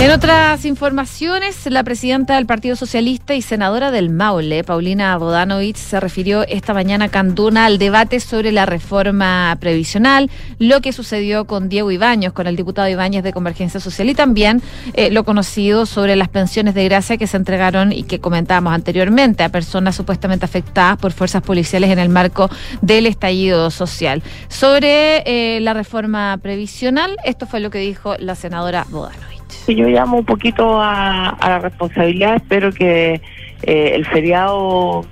en 0.00 0.12
otras 0.12 0.64
informaciones, 0.64 1.66
la 1.66 1.84
presidenta 1.84 2.36
del 2.36 2.46
Partido 2.46 2.74
Socialista 2.74 3.34
y 3.34 3.42
senadora 3.42 3.90
del 3.90 4.08
Maule, 4.08 4.64
Paulina 4.64 5.14
Bodanovich, 5.18 5.76
se 5.76 6.00
refirió 6.00 6.42
esta 6.48 6.72
mañana 6.72 7.06
a 7.06 7.08
Canduna 7.10 7.66
al 7.66 7.76
debate 7.76 8.18
sobre 8.20 8.50
la 8.50 8.64
reforma 8.64 9.54
previsional, 9.60 10.30
lo 10.58 10.80
que 10.80 10.94
sucedió 10.94 11.44
con 11.44 11.68
Diego 11.68 11.90
Ibáñez, 11.90 12.32
con 12.32 12.46
el 12.46 12.56
diputado 12.56 12.88
Ibáñez 12.88 13.22
de 13.22 13.34
Convergencia 13.34 13.78
Social 13.78 14.08
y 14.08 14.14
también 14.14 14.62
eh, 14.94 15.10
lo 15.10 15.24
conocido 15.24 15.84
sobre 15.84 16.16
las 16.16 16.28
pensiones 16.28 16.74
de 16.74 16.84
gracia 16.86 17.18
que 17.18 17.26
se 17.26 17.36
entregaron 17.36 17.92
y 17.92 18.04
que 18.04 18.20
comentábamos 18.20 18.72
anteriormente 18.72 19.42
a 19.42 19.50
personas 19.50 19.96
supuestamente 19.96 20.46
afectadas 20.46 20.96
por 20.96 21.12
fuerzas 21.12 21.42
policiales 21.42 21.90
en 21.90 21.98
el 21.98 22.08
marco 22.08 22.48
del 22.80 23.04
estallido 23.04 23.70
social. 23.70 24.22
Sobre 24.48 25.24
eh, 25.26 25.60
la 25.60 25.74
reforma 25.74 26.38
previsional, 26.40 27.18
esto 27.22 27.46
fue 27.46 27.60
lo 27.60 27.68
que 27.68 27.80
dijo 27.80 28.16
la 28.18 28.34
senadora 28.34 28.86
Bodanovich 28.88 29.39
yo 29.66 29.88
llamo 29.88 30.18
un 30.18 30.24
poquito 30.24 30.80
a, 30.80 31.36
la 31.40 31.58
responsabilidad, 31.58 32.36
espero 32.36 32.72
que 32.72 33.20
eh, 33.62 33.92
el 33.94 34.06
feriado 34.06 35.04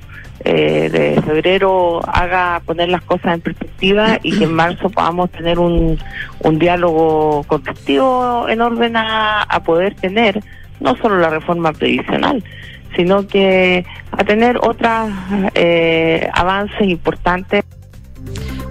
eh, 0.44 0.88
de 0.90 1.22
febrero 1.22 2.00
haga 2.06 2.62
poner 2.64 2.88
las 2.88 3.02
cosas 3.02 3.34
en 3.34 3.40
perspectiva 3.40 4.18
y 4.22 4.38
que 4.38 4.44
en 4.44 4.54
marzo 4.54 4.90
podamos 4.90 5.30
tener 5.30 5.58
un, 5.58 5.98
un 6.40 6.58
diálogo 6.58 7.44
constructivo 7.44 8.48
en 8.48 8.60
orden 8.60 8.96
a, 8.96 9.42
a 9.42 9.62
poder 9.62 9.94
tener 9.94 10.42
no 10.80 10.96
solo 10.96 11.18
la 11.18 11.30
reforma 11.30 11.72
previsional, 11.72 12.42
sino 12.96 13.26
que 13.26 13.84
a 14.12 14.24
tener 14.24 14.58
otros 14.58 15.10
eh, 15.54 16.28
avances 16.32 16.82
importantes. 16.82 17.64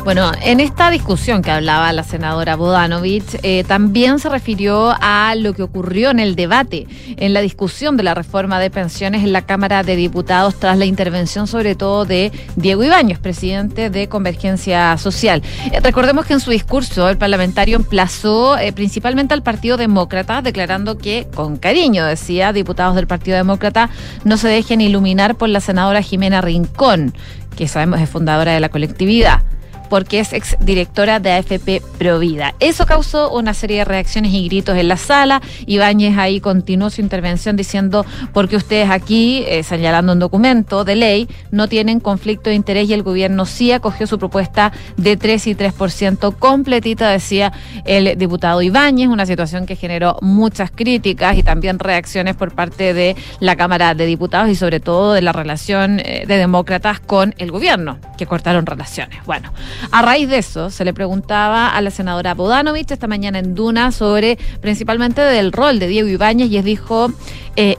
Bueno, 0.07 0.31
en 0.41 0.61
esta 0.61 0.89
discusión 0.89 1.41
que 1.41 1.51
hablaba 1.51 1.91
la 1.91 2.01
senadora 2.01 2.55
Bodanovich, 2.55 3.39
eh, 3.43 3.65
también 3.67 4.19
se 4.19 4.29
refirió 4.29 4.95
a 5.01 5.35
lo 5.35 5.51
que 5.51 5.63
ocurrió 5.63 6.11
en 6.11 6.21
el 6.21 6.37
debate, 6.37 6.87
en 7.17 7.33
la 7.33 7.41
discusión 7.41 7.97
de 7.97 8.03
la 8.03 8.13
reforma 8.13 8.57
de 8.57 8.69
pensiones 8.69 9.25
en 9.25 9.33
la 9.33 9.41
Cámara 9.41 9.83
de 9.83 9.97
Diputados 9.97 10.55
tras 10.55 10.77
la 10.77 10.85
intervención 10.85 11.45
sobre 11.45 11.75
todo 11.75 12.05
de 12.05 12.31
Diego 12.55 12.85
Ibáñez, 12.85 13.19
presidente 13.19 13.89
de 13.89 14.07
Convergencia 14.07 14.97
Social. 14.97 15.43
Eh, 15.73 15.81
recordemos 15.81 16.25
que 16.25 16.35
en 16.35 16.39
su 16.39 16.51
discurso 16.51 17.09
el 17.09 17.17
parlamentario 17.17 17.75
emplazó 17.75 18.57
eh, 18.57 18.71
principalmente 18.71 19.33
al 19.33 19.43
Partido 19.43 19.75
Demócrata, 19.75 20.41
declarando 20.41 20.97
que, 20.97 21.27
con 21.35 21.57
cariño, 21.57 22.05
decía, 22.05 22.53
diputados 22.53 22.95
del 22.95 23.07
Partido 23.07 23.35
Demócrata, 23.35 23.89
no 24.23 24.37
se 24.37 24.47
dejen 24.47 24.79
iluminar 24.79 25.35
por 25.35 25.49
la 25.49 25.59
senadora 25.59 26.01
Jimena 26.01 26.39
Rincón, 26.39 27.13
que 27.57 27.67
sabemos 27.67 27.99
es 27.99 28.09
fundadora 28.09 28.53
de 28.53 28.61
la 28.61 28.69
colectividad 28.69 29.43
porque 29.89 30.19
es 30.19 30.33
exdirectora 30.33 31.19
de 31.19 31.31
AFP 31.31 31.81
Provida. 31.97 32.53
Eso 32.59 32.85
causó 32.85 33.31
una 33.31 33.53
serie 33.53 33.79
de 33.79 33.85
reacciones 33.85 34.33
y 34.33 34.47
gritos 34.47 34.77
en 34.77 34.87
la 34.87 34.97
sala. 34.97 35.41
Ibáñez 35.65 36.17
ahí 36.17 36.39
continuó 36.39 36.89
su 36.89 37.01
intervención 37.01 37.55
diciendo, 37.55 38.05
porque 38.33 38.55
ustedes 38.55 38.89
aquí, 38.89 39.43
eh, 39.47 39.63
señalando 39.63 40.13
un 40.13 40.19
documento 40.19 40.83
de 40.83 40.95
ley, 40.95 41.27
no 41.51 41.67
tienen 41.67 41.99
conflicto 41.99 42.49
de 42.49 42.55
interés 42.55 42.89
y 42.89 42.93
el 42.93 43.03
gobierno 43.03 43.45
sí 43.45 43.71
acogió 43.71 44.07
su 44.07 44.19
propuesta 44.19 44.71
de 44.97 45.17
3 45.17 45.47
y 45.47 45.55
3% 45.55 46.35
completita, 46.37 47.09
decía 47.09 47.53
el 47.85 48.17
diputado 48.17 48.61
Ibáñez, 48.61 49.07
una 49.07 49.25
situación 49.25 49.65
que 49.65 49.75
generó 49.75 50.17
muchas 50.21 50.71
críticas 50.71 51.37
y 51.37 51.43
también 51.43 51.79
reacciones 51.79 52.35
por 52.35 52.53
parte 52.53 52.93
de 52.93 53.15
la 53.39 53.55
Cámara 53.55 53.93
de 53.93 54.05
Diputados 54.05 54.49
y 54.49 54.55
sobre 54.55 54.79
todo 54.79 55.13
de 55.13 55.21
la 55.21 55.31
relación 55.31 55.99
eh, 55.99 56.25
de 56.27 56.37
demócratas 56.37 56.99
con 56.99 57.33
el 57.37 57.51
gobierno, 57.51 57.99
que 58.17 58.25
cortaron 58.25 58.65
relaciones. 58.65 59.19
Bueno, 59.25 59.51
a 59.91 60.01
raíz 60.01 60.29
de 60.29 60.39
eso, 60.39 60.69
se 60.69 60.85
le 60.85 60.93
preguntaba 60.93 61.69
a 61.69 61.81
la 61.81 61.91
senadora 61.91 62.33
Bodanovich 62.33 62.91
esta 62.91 63.07
mañana 63.07 63.39
en 63.39 63.55
Duna 63.55 63.91
sobre 63.91 64.37
principalmente 64.61 65.21
del 65.21 65.51
rol 65.51 65.79
de 65.79 65.87
Diego 65.87 66.07
Ibáñez 66.07 66.49
y 66.49 66.57
él 66.57 66.65
dijo, 66.65 67.11
eh, 67.55 67.77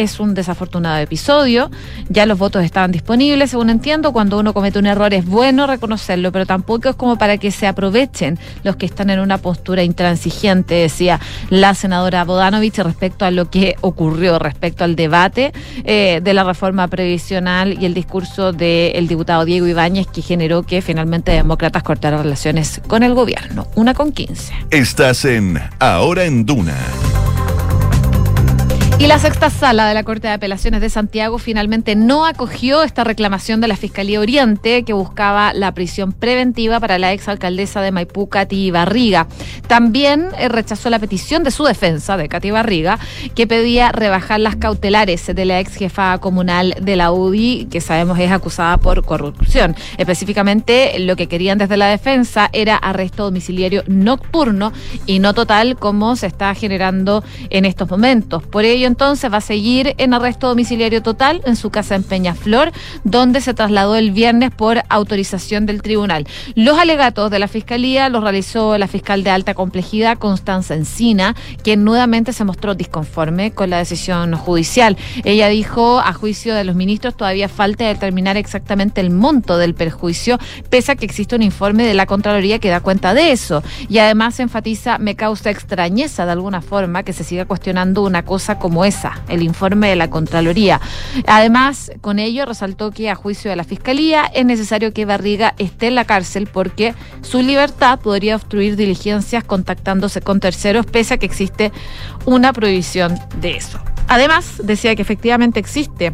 es 0.00 0.18
un 0.18 0.34
desafortunado 0.34 0.98
episodio. 0.98 1.70
Ya 2.08 2.26
los 2.26 2.38
votos 2.38 2.64
estaban 2.64 2.90
disponibles, 2.90 3.50
según 3.50 3.70
entiendo. 3.70 4.12
Cuando 4.12 4.38
uno 4.38 4.54
comete 4.54 4.78
un 4.78 4.86
error 4.86 5.12
es 5.12 5.26
bueno 5.26 5.66
reconocerlo, 5.66 6.32
pero 6.32 6.46
tampoco 6.46 6.88
es 6.88 6.96
como 6.96 7.18
para 7.18 7.38
que 7.38 7.50
se 7.50 7.66
aprovechen 7.66 8.38
los 8.64 8.76
que 8.76 8.86
están 8.86 9.10
en 9.10 9.20
una 9.20 9.38
postura 9.38 9.82
intransigente, 9.82 10.74
decía 10.74 11.20
la 11.50 11.74
senadora 11.74 12.24
Bodanovich 12.24 12.78
respecto 12.78 13.24
a 13.24 13.30
lo 13.30 13.50
que 13.50 13.76
ocurrió, 13.82 14.38
respecto 14.38 14.84
al 14.84 14.96
debate 14.96 15.52
eh, 15.84 16.20
de 16.22 16.34
la 16.34 16.44
reforma 16.44 16.88
previsional 16.88 17.76
y 17.80 17.84
el 17.84 17.94
discurso 17.94 18.52
del 18.52 19.06
diputado 19.06 19.44
Diego 19.44 19.66
Ibáñez 19.66 20.06
que 20.06 20.22
generó 20.22 20.62
que 20.62 20.80
finalmente 20.82 21.32
demócratas 21.32 21.82
cortaran 21.82 22.22
relaciones 22.22 22.80
con 22.86 23.02
el 23.02 23.14
gobierno. 23.14 23.66
Una 23.74 23.94
con 23.94 24.12
quince. 24.12 24.54
Estás 24.70 25.24
en 25.24 25.60
Ahora 25.78 26.24
en 26.24 26.46
Duna. 26.46 26.76
Y 29.00 29.06
la 29.06 29.18
sexta 29.18 29.48
sala 29.48 29.88
de 29.88 29.94
la 29.94 30.02
Corte 30.02 30.28
de 30.28 30.34
Apelaciones 30.34 30.82
de 30.82 30.90
Santiago 30.90 31.38
finalmente 31.38 31.96
no 31.96 32.26
acogió 32.26 32.82
esta 32.82 33.02
reclamación 33.02 33.62
de 33.62 33.66
la 33.66 33.76
Fiscalía 33.76 34.20
Oriente 34.20 34.82
que 34.82 34.92
buscaba 34.92 35.54
la 35.54 35.72
prisión 35.72 36.12
preventiva 36.12 36.78
para 36.80 36.98
la 36.98 37.14
exalcaldesa 37.14 37.80
de 37.80 37.92
Maipú, 37.92 38.28
Katy 38.28 38.70
Barriga. 38.70 39.26
También 39.68 40.28
eh, 40.38 40.50
rechazó 40.50 40.90
la 40.90 40.98
petición 40.98 41.44
de 41.44 41.50
su 41.50 41.64
defensa, 41.64 42.18
de 42.18 42.28
Katy 42.28 42.50
Barriga, 42.50 42.98
que 43.34 43.46
pedía 43.46 43.90
rebajar 43.90 44.38
las 44.38 44.56
cautelares 44.56 45.34
de 45.34 45.44
la 45.46 45.60
ex 45.60 45.76
jefa 45.76 46.18
comunal 46.18 46.74
de 46.78 46.96
la 46.96 47.10
UDI, 47.10 47.68
que 47.70 47.80
sabemos 47.80 48.18
es 48.18 48.30
acusada 48.30 48.76
por 48.76 49.02
corrupción. 49.02 49.76
Específicamente, 49.96 50.98
lo 50.98 51.16
que 51.16 51.26
querían 51.26 51.56
desde 51.56 51.78
la 51.78 51.86
defensa 51.86 52.50
era 52.52 52.76
arresto 52.76 53.24
domiciliario 53.24 53.82
nocturno 53.86 54.74
y 55.06 55.20
no 55.20 55.32
total 55.32 55.76
como 55.78 56.16
se 56.16 56.26
está 56.26 56.54
generando 56.54 57.24
en 57.48 57.64
estos 57.64 57.88
momentos. 57.88 58.42
Por 58.42 58.66
ello, 58.66 58.89
entonces 58.90 59.32
va 59.32 59.38
a 59.38 59.40
seguir 59.40 59.94
en 59.98 60.14
arresto 60.14 60.48
domiciliario 60.48 61.00
total 61.02 61.40
en 61.46 61.56
su 61.56 61.70
casa 61.70 61.94
en 61.94 62.02
Peñaflor, 62.02 62.72
donde 63.04 63.40
se 63.40 63.54
trasladó 63.54 63.94
el 63.96 64.10
viernes 64.10 64.50
por 64.50 64.82
autorización 64.88 65.64
del 65.64 65.80
tribunal. 65.80 66.26
Los 66.54 66.78
alegatos 66.78 67.30
de 67.30 67.38
la 67.38 67.48
Fiscalía 67.48 68.08
los 68.08 68.22
realizó 68.22 68.76
la 68.78 68.88
fiscal 68.88 69.22
de 69.22 69.30
alta 69.30 69.54
complejidad, 69.54 70.18
Constanza 70.18 70.74
Encina, 70.74 71.34
quien 71.62 71.84
nuevamente 71.84 72.32
se 72.32 72.44
mostró 72.44 72.74
disconforme 72.74 73.52
con 73.52 73.70
la 73.70 73.78
decisión 73.78 74.34
judicial. 74.34 74.96
Ella 75.24 75.48
dijo, 75.48 76.00
a 76.00 76.12
juicio 76.12 76.54
de 76.54 76.64
los 76.64 76.74
ministros, 76.74 77.16
todavía 77.16 77.48
falta 77.48 77.86
determinar 77.86 78.36
exactamente 78.36 79.00
el 79.00 79.10
monto 79.10 79.56
del 79.56 79.74
perjuicio, 79.74 80.38
pese 80.68 80.92
a 80.92 80.96
que 80.96 81.06
existe 81.06 81.36
un 81.36 81.42
informe 81.42 81.84
de 81.84 81.94
la 81.94 82.06
Contraloría 82.06 82.58
que 82.58 82.70
da 82.70 82.80
cuenta 82.80 83.14
de 83.14 83.32
eso. 83.32 83.62
Y 83.88 83.98
además 83.98 84.40
enfatiza, 84.40 84.98
me 84.98 85.14
causa 85.14 85.50
extrañeza 85.50 86.26
de 86.26 86.32
alguna 86.32 86.60
forma 86.60 87.02
que 87.02 87.12
se 87.12 87.24
siga 87.24 87.44
cuestionando 87.44 88.02
una 88.02 88.24
cosa 88.24 88.58
como 88.58 88.69
esa, 88.84 89.20
el 89.28 89.42
informe 89.42 89.88
de 89.88 89.96
la 89.96 90.10
Contraloría. 90.10 90.80
Además, 91.26 91.90
con 92.00 92.18
ello 92.18 92.46
resaltó 92.46 92.90
que 92.90 93.10
a 93.10 93.14
juicio 93.14 93.50
de 93.50 93.56
la 93.56 93.64
Fiscalía 93.64 94.24
es 94.32 94.44
necesario 94.44 94.92
que 94.92 95.04
Barriga 95.04 95.54
esté 95.58 95.88
en 95.88 95.94
la 95.94 96.04
cárcel 96.04 96.46
porque 96.46 96.94
su 97.22 97.42
libertad 97.42 97.98
podría 98.00 98.36
obstruir 98.36 98.76
diligencias 98.76 99.44
contactándose 99.44 100.20
con 100.20 100.40
terceros, 100.40 100.86
pese 100.86 101.14
a 101.14 101.18
que 101.18 101.26
existe 101.26 101.72
una 102.24 102.52
prohibición 102.52 103.18
de 103.40 103.56
eso. 103.56 103.80
Además, 104.08 104.60
decía 104.64 104.96
que 104.96 105.02
efectivamente 105.02 105.60
existe 105.60 106.12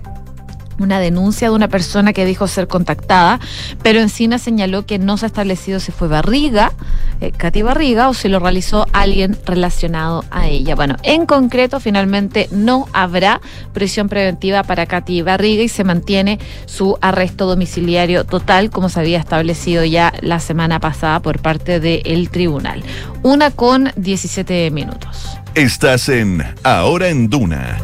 una 0.78 1.00
denuncia 1.00 1.48
de 1.48 1.54
una 1.54 1.68
persona 1.68 2.12
que 2.12 2.24
dijo 2.24 2.46
ser 2.46 2.68
contactada, 2.68 3.40
pero 3.82 4.00
Encina 4.00 4.38
señaló 4.38 4.86
que 4.86 4.98
no 4.98 5.16
se 5.16 5.26
ha 5.26 5.28
establecido 5.28 5.80
si 5.80 5.92
fue 5.92 6.08
Barriga, 6.08 6.72
eh, 7.20 7.32
Katy 7.32 7.62
Barriga, 7.62 8.08
o 8.08 8.14
si 8.14 8.28
lo 8.28 8.38
realizó 8.38 8.86
alguien 8.92 9.36
relacionado 9.44 10.24
a 10.30 10.48
ella. 10.48 10.74
Bueno, 10.74 10.96
en 11.02 11.26
concreto, 11.26 11.80
finalmente 11.80 12.48
no 12.50 12.88
habrá 12.92 13.40
prisión 13.72 14.08
preventiva 14.08 14.62
para 14.62 14.86
Katy 14.86 15.22
Barriga 15.22 15.62
y 15.62 15.68
se 15.68 15.84
mantiene 15.84 16.38
su 16.66 16.98
arresto 17.00 17.46
domiciliario 17.46 18.24
total, 18.24 18.70
como 18.70 18.88
se 18.88 19.00
había 19.00 19.18
establecido 19.18 19.84
ya 19.84 20.12
la 20.20 20.40
semana 20.40 20.80
pasada 20.80 21.20
por 21.20 21.40
parte 21.40 21.80
del 21.80 22.30
tribunal. 22.30 22.82
Una 23.22 23.50
con 23.50 23.90
17 23.96 24.70
minutos. 24.70 25.38
Estás 25.54 26.08
en 26.08 26.44
Ahora 26.62 27.08
en 27.08 27.30
Duna. 27.30 27.78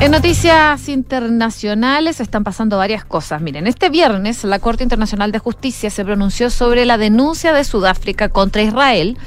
En 0.00 0.12
noticias 0.12 0.88
internacionales 0.88 2.20
están 2.20 2.42
pasando 2.42 2.78
varias 2.78 3.04
cosas. 3.04 3.42
Miren, 3.42 3.66
este 3.66 3.90
viernes 3.90 4.44
la 4.44 4.58
Corte 4.58 4.82
Internacional 4.82 5.30
de 5.30 5.38
Justicia 5.40 5.90
se 5.90 6.06
pronunció 6.06 6.48
sobre 6.48 6.86
la 6.86 6.96
denuncia 6.96 7.52
de 7.52 7.64
Sudáfrica 7.64 8.30
contra 8.30 8.62
Israel 8.62 9.18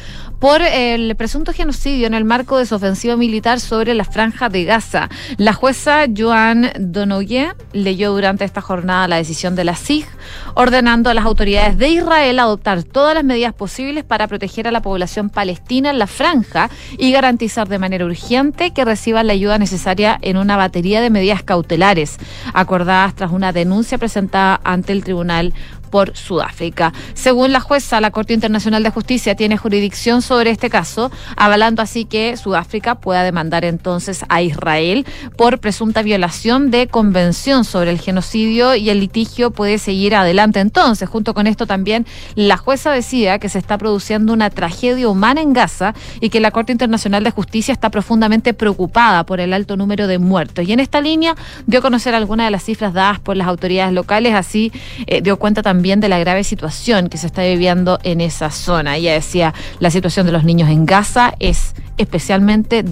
por 0.44 0.62
el 0.62 1.16
presunto 1.16 1.54
genocidio 1.54 2.06
en 2.06 2.14
el 2.14 2.26
marco 2.26 2.58
de 2.58 2.66
su 2.66 2.76
ofensiva 2.76 3.16
militar 3.16 3.62
sobre 3.62 3.94
la 3.94 4.04
franja 4.04 4.50
de 4.50 4.66
Gaza. 4.66 5.08
La 5.38 5.54
jueza 5.54 6.04
Joan 6.14 6.70
Donoghue 6.78 7.54
leyó 7.72 8.12
durante 8.12 8.44
esta 8.44 8.60
jornada 8.60 9.08
la 9.08 9.16
decisión 9.16 9.56
de 9.56 9.64
la 9.64 9.78
SIG, 9.78 10.06
ordenando 10.54 11.10
a 11.10 11.14
las 11.14 11.24
autoridades 11.24 11.78
de 11.78 11.88
Israel 11.88 12.40
adoptar 12.40 12.84
todas 12.84 13.16
las 13.16 13.24
medidas 13.24 13.54
posibles 13.54 14.04
para 14.04 14.28
proteger 14.28 14.68
a 14.68 14.72
la 14.72 14.82
población 14.82 15.30
palestina 15.30 15.92
en 15.92 15.98
la 15.98 16.08
franja 16.08 16.70
y 16.98 17.14
garantizar 17.14 17.70
de 17.70 17.80
manera 17.80 18.04
urgente 18.04 18.72
que 18.72 18.84
reciban 18.84 19.28
la 19.28 19.34
ayuda 19.34 19.58
necesaria 19.58 20.20
en 20.22 20.36
una 20.36 20.58
batería 20.58 21.00
de 21.00 21.10
medidas 21.10 21.42
cautelares, 21.42 22.18
acordadas 22.54 23.16
tras 23.16 23.32
una 23.32 23.54
denuncia 23.54 23.98
presentada 23.98 24.60
ante 24.66 24.92
el 24.92 25.06
Tribunal 25.06 25.54
por 25.94 26.18
Sudáfrica. 26.18 26.92
Según 27.14 27.52
la 27.52 27.60
jueza, 27.60 28.02
la 28.02 28.10
Corte 28.10 28.34
Internacional 28.34 28.82
de 28.82 28.90
Justicia 28.90 29.36
tiene 29.36 29.58
jurisdicción 29.58 30.24
sobre 30.24 30.50
este 30.50 30.72
caso, 30.72 31.12
avalando 31.38 31.84
así 31.84 32.06
que 32.06 32.36
Sudáfrica 32.36 32.96
pueda 32.96 33.22
demandar 33.22 33.64
entonces 33.64 34.26
a 34.28 34.42
Israel 34.42 35.06
por 35.38 35.60
presunta 35.60 36.02
violación 36.02 36.72
de 36.72 36.88
convención 36.88 37.64
sobre 37.64 37.92
el 37.92 38.00
genocidio 38.00 38.74
y 38.74 38.90
el 38.90 39.02
litigio 39.02 39.52
puede 39.52 39.78
seguir 39.78 40.16
adelante. 40.16 40.62
Entonces, 40.62 41.08
junto 41.08 41.36
con 41.36 41.46
esto 41.46 41.68
también, 41.68 42.08
la 42.34 42.58
jueza 42.58 42.92
decía 42.92 43.38
que 43.38 43.48
se 43.48 43.60
está 43.60 43.78
produciendo 43.78 44.34
una 44.34 44.50
tragedia 44.50 45.08
humana 45.08 45.42
en 45.42 45.54
Gaza 45.54 45.94
y 46.20 46.30
que 46.30 46.40
la 46.40 46.50
Corte 46.50 46.72
Internacional 46.72 47.24
de 47.24 47.30
Justicia 47.30 47.72
está 47.72 47.92
profundamente 47.92 48.56
preocupada 48.56 49.28
por 49.28 49.40
el 49.40 49.54
alto 49.54 49.78
número 49.78 50.08
de 50.08 50.18
muertos. 50.18 50.68
Y 50.68 50.74
en 50.74 50.80
esta 50.80 51.02
línea 51.02 51.36
dio 51.68 51.82
a 51.82 51.82
conocer 51.84 52.16
algunas 52.16 52.48
de 52.48 52.52
las 52.52 52.64
cifras 52.64 52.96
dadas 52.96 53.20
por 53.20 53.38
las 53.38 53.48
autoridades 53.48 53.94
locales, 53.94 54.34
así 54.34 54.72
eh, 55.06 55.22
dio 55.22 55.38
cuenta 55.38 55.62
también 55.62 55.83
de 55.84 56.10
la 56.10 56.18
grave 56.18 56.44
situación 56.44 57.10
que 57.10 57.18
se 57.18 57.28
está 57.28 57.44
viviendo 57.44 58.00
en 58.04 58.22
esa 58.22 58.50
zona. 58.52 58.96
Ella 58.96 59.14
decía, 59.14 59.54
la 59.80 59.92
situación 59.92 60.26
de 60.26 60.32
los 60.32 60.44
niños 60.44 60.70
en 60.70 60.86
Gaza 60.86 61.34
es 61.40 61.76
especialmente 61.98 62.84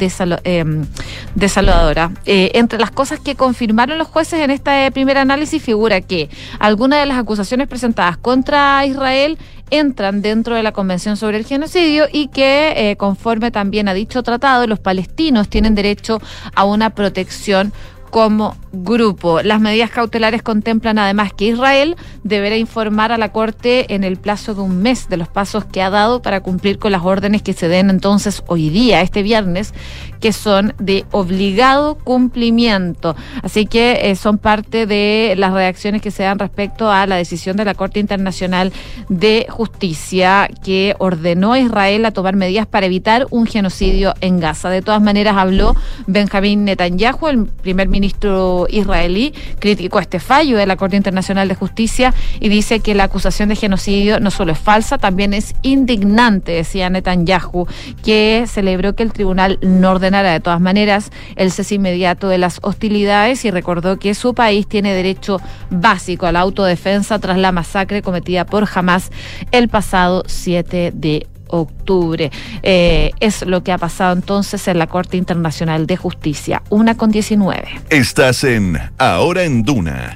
em, 0.44 0.86
desaludadora. 1.34 2.12
Eh, 2.26 2.52
entre 2.54 2.78
las 2.80 2.92
cosas 2.92 3.20
que 3.20 3.36
confirmaron 3.36 3.98
los 3.98 4.08
jueces 4.08 4.42
en 4.42 4.52
este 4.52 4.92
primer 4.92 5.18
análisis 5.18 5.64
figura 5.64 6.02
que 6.02 6.30
algunas 6.60 7.00
de 7.00 7.06
las 7.06 7.18
acusaciones 7.18 7.68
presentadas 7.68 8.18
contra 8.18 8.86
Israel 8.86 9.38
entran 9.70 10.22
dentro 10.22 10.56
de 10.56 10.64
la 10.64 10.74
Convención 10.74 11.18
sobre 11.18 11.38
el 11.38 11.46
Genocidio 11.46 12.06
y 12.12 12.28
que, 12.28 12.74
eh, 12.76 12.98
conforme 12.98 13.52
también 13.52 13.88
ha 13.88 13.94
dicho 13.94 14.22
tratado, 14.22 14.68
los 14.68 14.80
palestinos 14.80 15.48
tienen 15.48 15.76
derecho 15.76 16.22
a 16.54 16.66
una 16.66 16.90
protección 16.92 17.72
como 18.12 18.56
grupo. 18.74 19.42
Las 19.42 19.60
medidas 19.60 19.90
cautelares 19.90 20.44
contemplan 20.44 21.00
además 21.00 21.34
que 21.34 21.48
Israel 21.48 21.96
deberá 22.24 22.58
informar 22.58 23.12
a 23.12 23.18
la 23.18 23.32
Corte 23.32 23.94
en 23.94 24.04
el 24.04 24.18
plazo 24.18 24.54
de 24.54 24.62
un 24.62 24.82
mes 24.82 25.10
de 25.10 25.18
los 25.18 25.28
pasos 25.28 25.66
que 25.66 25.82
ha 25.82 25.90
dado 25.90 26.22
para 26.22 26.42
cumplir 26.42 26.78
con 26.78 26.92
las 26.92 27.04
órdenes 27.04 27.42
que 27.42 27.54
se 27.54 27.68
den 27.68 27.90
entonces 27.90 28.44
hoy 28.48 28.70
día, 28.70 29.02
este 29.02 29.24
viernes, 29.24 29.74
que 30.20 30.34
son 30.34 30.74
de 30.78 31.06
obligado 31.12 31.96
cumplimiento. 31.96 33.16
Así 33.44 33.66
que 33.66 34.12
eh, 34.12 34.16
son 34.16 34.38
parte 34.38 34.86
de 34.86 35.34
las 35.38 35.54
reacciones 35.54 36.02
que 36.02 36.12
se 36.12 36.24
dan 36.24 36.38
respecto 36.38 36.92
a 36.92 37.08
la 37.08 37.16
decisión 37.16 37.58
de 37.58 37.66
la 37.66 37.74
Corte 37.74 38.00
Internacional 38.00 38.72
de 39.10 39.48
Justicia 39.50 40.50
que 40.64 40.96
ordenó 41.00 41.54
a 41.54 41.60
Israel 41.60 42.06
a 42.06 42.12
tomar 42.12 42.36
medidas 42.36 42.68
para 42.68 42.86
evitar 42.86 43.26
un 43.32 43.48
genocidio 43.48 44.14
en 44.20 44.40
Gaza. 44.40 44.70
De 44.70 44.82
todas 44.82 45.02
maneras, 45.02 45.38
habló 45.38 45.76
Benjamín 46.08 46.66
Netanyahu, 46.66 47.28
el 47.28 47.46
primer 47.46 47.88
ministro 47.88 48.01
israelí, 48.04 49.34
criticó 49.60 50.00
este 50.00 50.20
fallo 50.20 50.58
de 50.58 50.66
la 50.66 50.76
Corte 50.76 50.98
Internacional 50.98 51.48
de 51.48 51.56
Justicia 51.56 52.14
y 52.40 52.50
dice 52.50 52.80
que 52.80 52.96
la 52.96 53.06
acusación 53.06 53.50
de 53.50 53.56
genocidio 53.56 54.20
no 54.20 54.32
solo 54.32 54.52
es 54.52 54.60
falsa, 54.60 54.98
también 54.98 55.34
es 55.34 55.54
indignante, 55.62 56.52
decía 56.52 56.90
Netanyahu, 56.90 57.68
que 58.04 58.46
celebró 58.48 58.96
que 58.96 59.04
el 59.04 59.14
tribunal 59.14 59.60
no 59.62 59.92
ordenara. 59.92 60.32
De 60.32 60.40
todas 60.40 60.62
maneras 60.62 61.12
el 61.36 61.52
cese 61.52 61.76
inmediato 61.76 62.28
de 62.28 62.38
las 62.38 62.60
hostilidades 62.62 63.46
y 63.46 63.52
recordó 63.52 63.98
que 63.98 64.14
su 64.14 64.34
país 64.34 64.68
tiene 64.68 64.94
derecho 64.94 65.40
básico 65.70 66.26
a 66.26 66.32
la 66.32 66.42
autodefensa 66.42 67.20
tras 67.20 67.38
la 67.38 67.52
masacre 67.52 68.02
cometida 68.02 68.46
por 68.46 68.68
Hamas 68.74 69.12
el 69.52 69.70
pasado 69.70 70.24
7 70.28 70.92
de 70.94 71.28
octubre. 71.52 72.32
Eh, 72.64 73.12
es 73.20 73.46
lo 73.46 73.64
que 73.64 73.72
ha 73.72 73.78
pasado 73.78 74.14
entonces 74.14 74.68
en 74.68 74.80
la 74.80 74.88
Corte 74.88 75.18
Internacional 75.18 75.88
de 75.88 75.98
Justicia. 75.98 76.64
Una 76.70 76.96
con 76.98 77.12
19. 77.12 77.68
Estás 77.90 78.44
en 78.44 78.78
Ahora 78.98 79.44
en 79.44 79.64
Duna. 79.64 80.16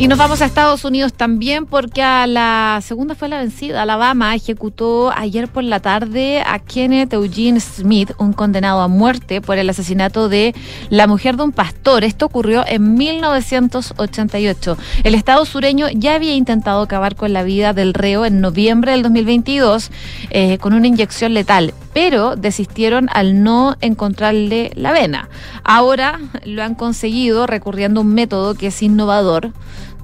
Y 0.00 0.08
nos 0.08 0.16
vamos 0.16 0.40
a 0.40 0.46
Estados 0.46 0.86
Unidos 0.86 1.12
también 1.12 1.66
porque 1.66 2.02
a 2.02 2.26
la 2.26 2.80
segunda 2.82 3.14
fue 3.14 3.28
la 3.28 3.36
vencida. 3.36 3.82
Alabama 3.82 4.34
ejecutó 4.34 5.12
ayer 5.14 5.46
por 5.46 5.62
la 5.62 5.80
tarde 5.80 6.40
a 6.40 6.58
Kenneth 6.58 7.12
Eugene 7.12 7.60
Smith, 7.60 8.12
un 8.16 8.32
condenado 8.32 8.80
a 8.80 8.88
muerte 8.88 9.42
por 9.42 9.58
el 9.58 9.68
asesinato 9.68 10.30
de 10.30 10.54
la 10.88 11.06
mujer 11.06 11.36
de 11.36 11.42
un 11.42 11.52
pastor. 11.52 12.02
Esto 12.02 12.24
ocurrió 12.24 12.64
en 12.66 12.94
1988. 12.94 14.78
El 15.04 15.14
Estado 15.14 15.44
sureño 15.44 15.88
ya 15.92 16.14
había 16.14 16.34
intentado 16.34 16.80
acabar 16.80 17.14
con 17.14 17.34
la 17.34 17.42
vida 17.42 17.74
del 17.74 17.92
reo 17.92 18.24
en 18.24 18.40
noviembre 18.40 18.92
del 18.92 19.02
2022 19.02 19.90
eh, 20.30 20.56
con 20.56 20.72
una 20.72 20.86
inyección 20.86 21.34
letal, 21.34 21.74
pero 21.92 22.36
desistieron 22.36 23.10
al 23.12 23.42
no 23.42 23.76
encontrarle 23.82 24.70
la 24.76 24.92
vena. 24.92 25.28
Ahora 25.62 26.18
lo 26.46 26.62
han 26.62 26.74
conseguido 26.74 27.46
recurriendo 27.46 28.00
a 28.00 28.04
un 28.04 28.14
método 28.14 28.54
que 28.54 28.68
es 28.68 28.82
innovador 28.82 29.52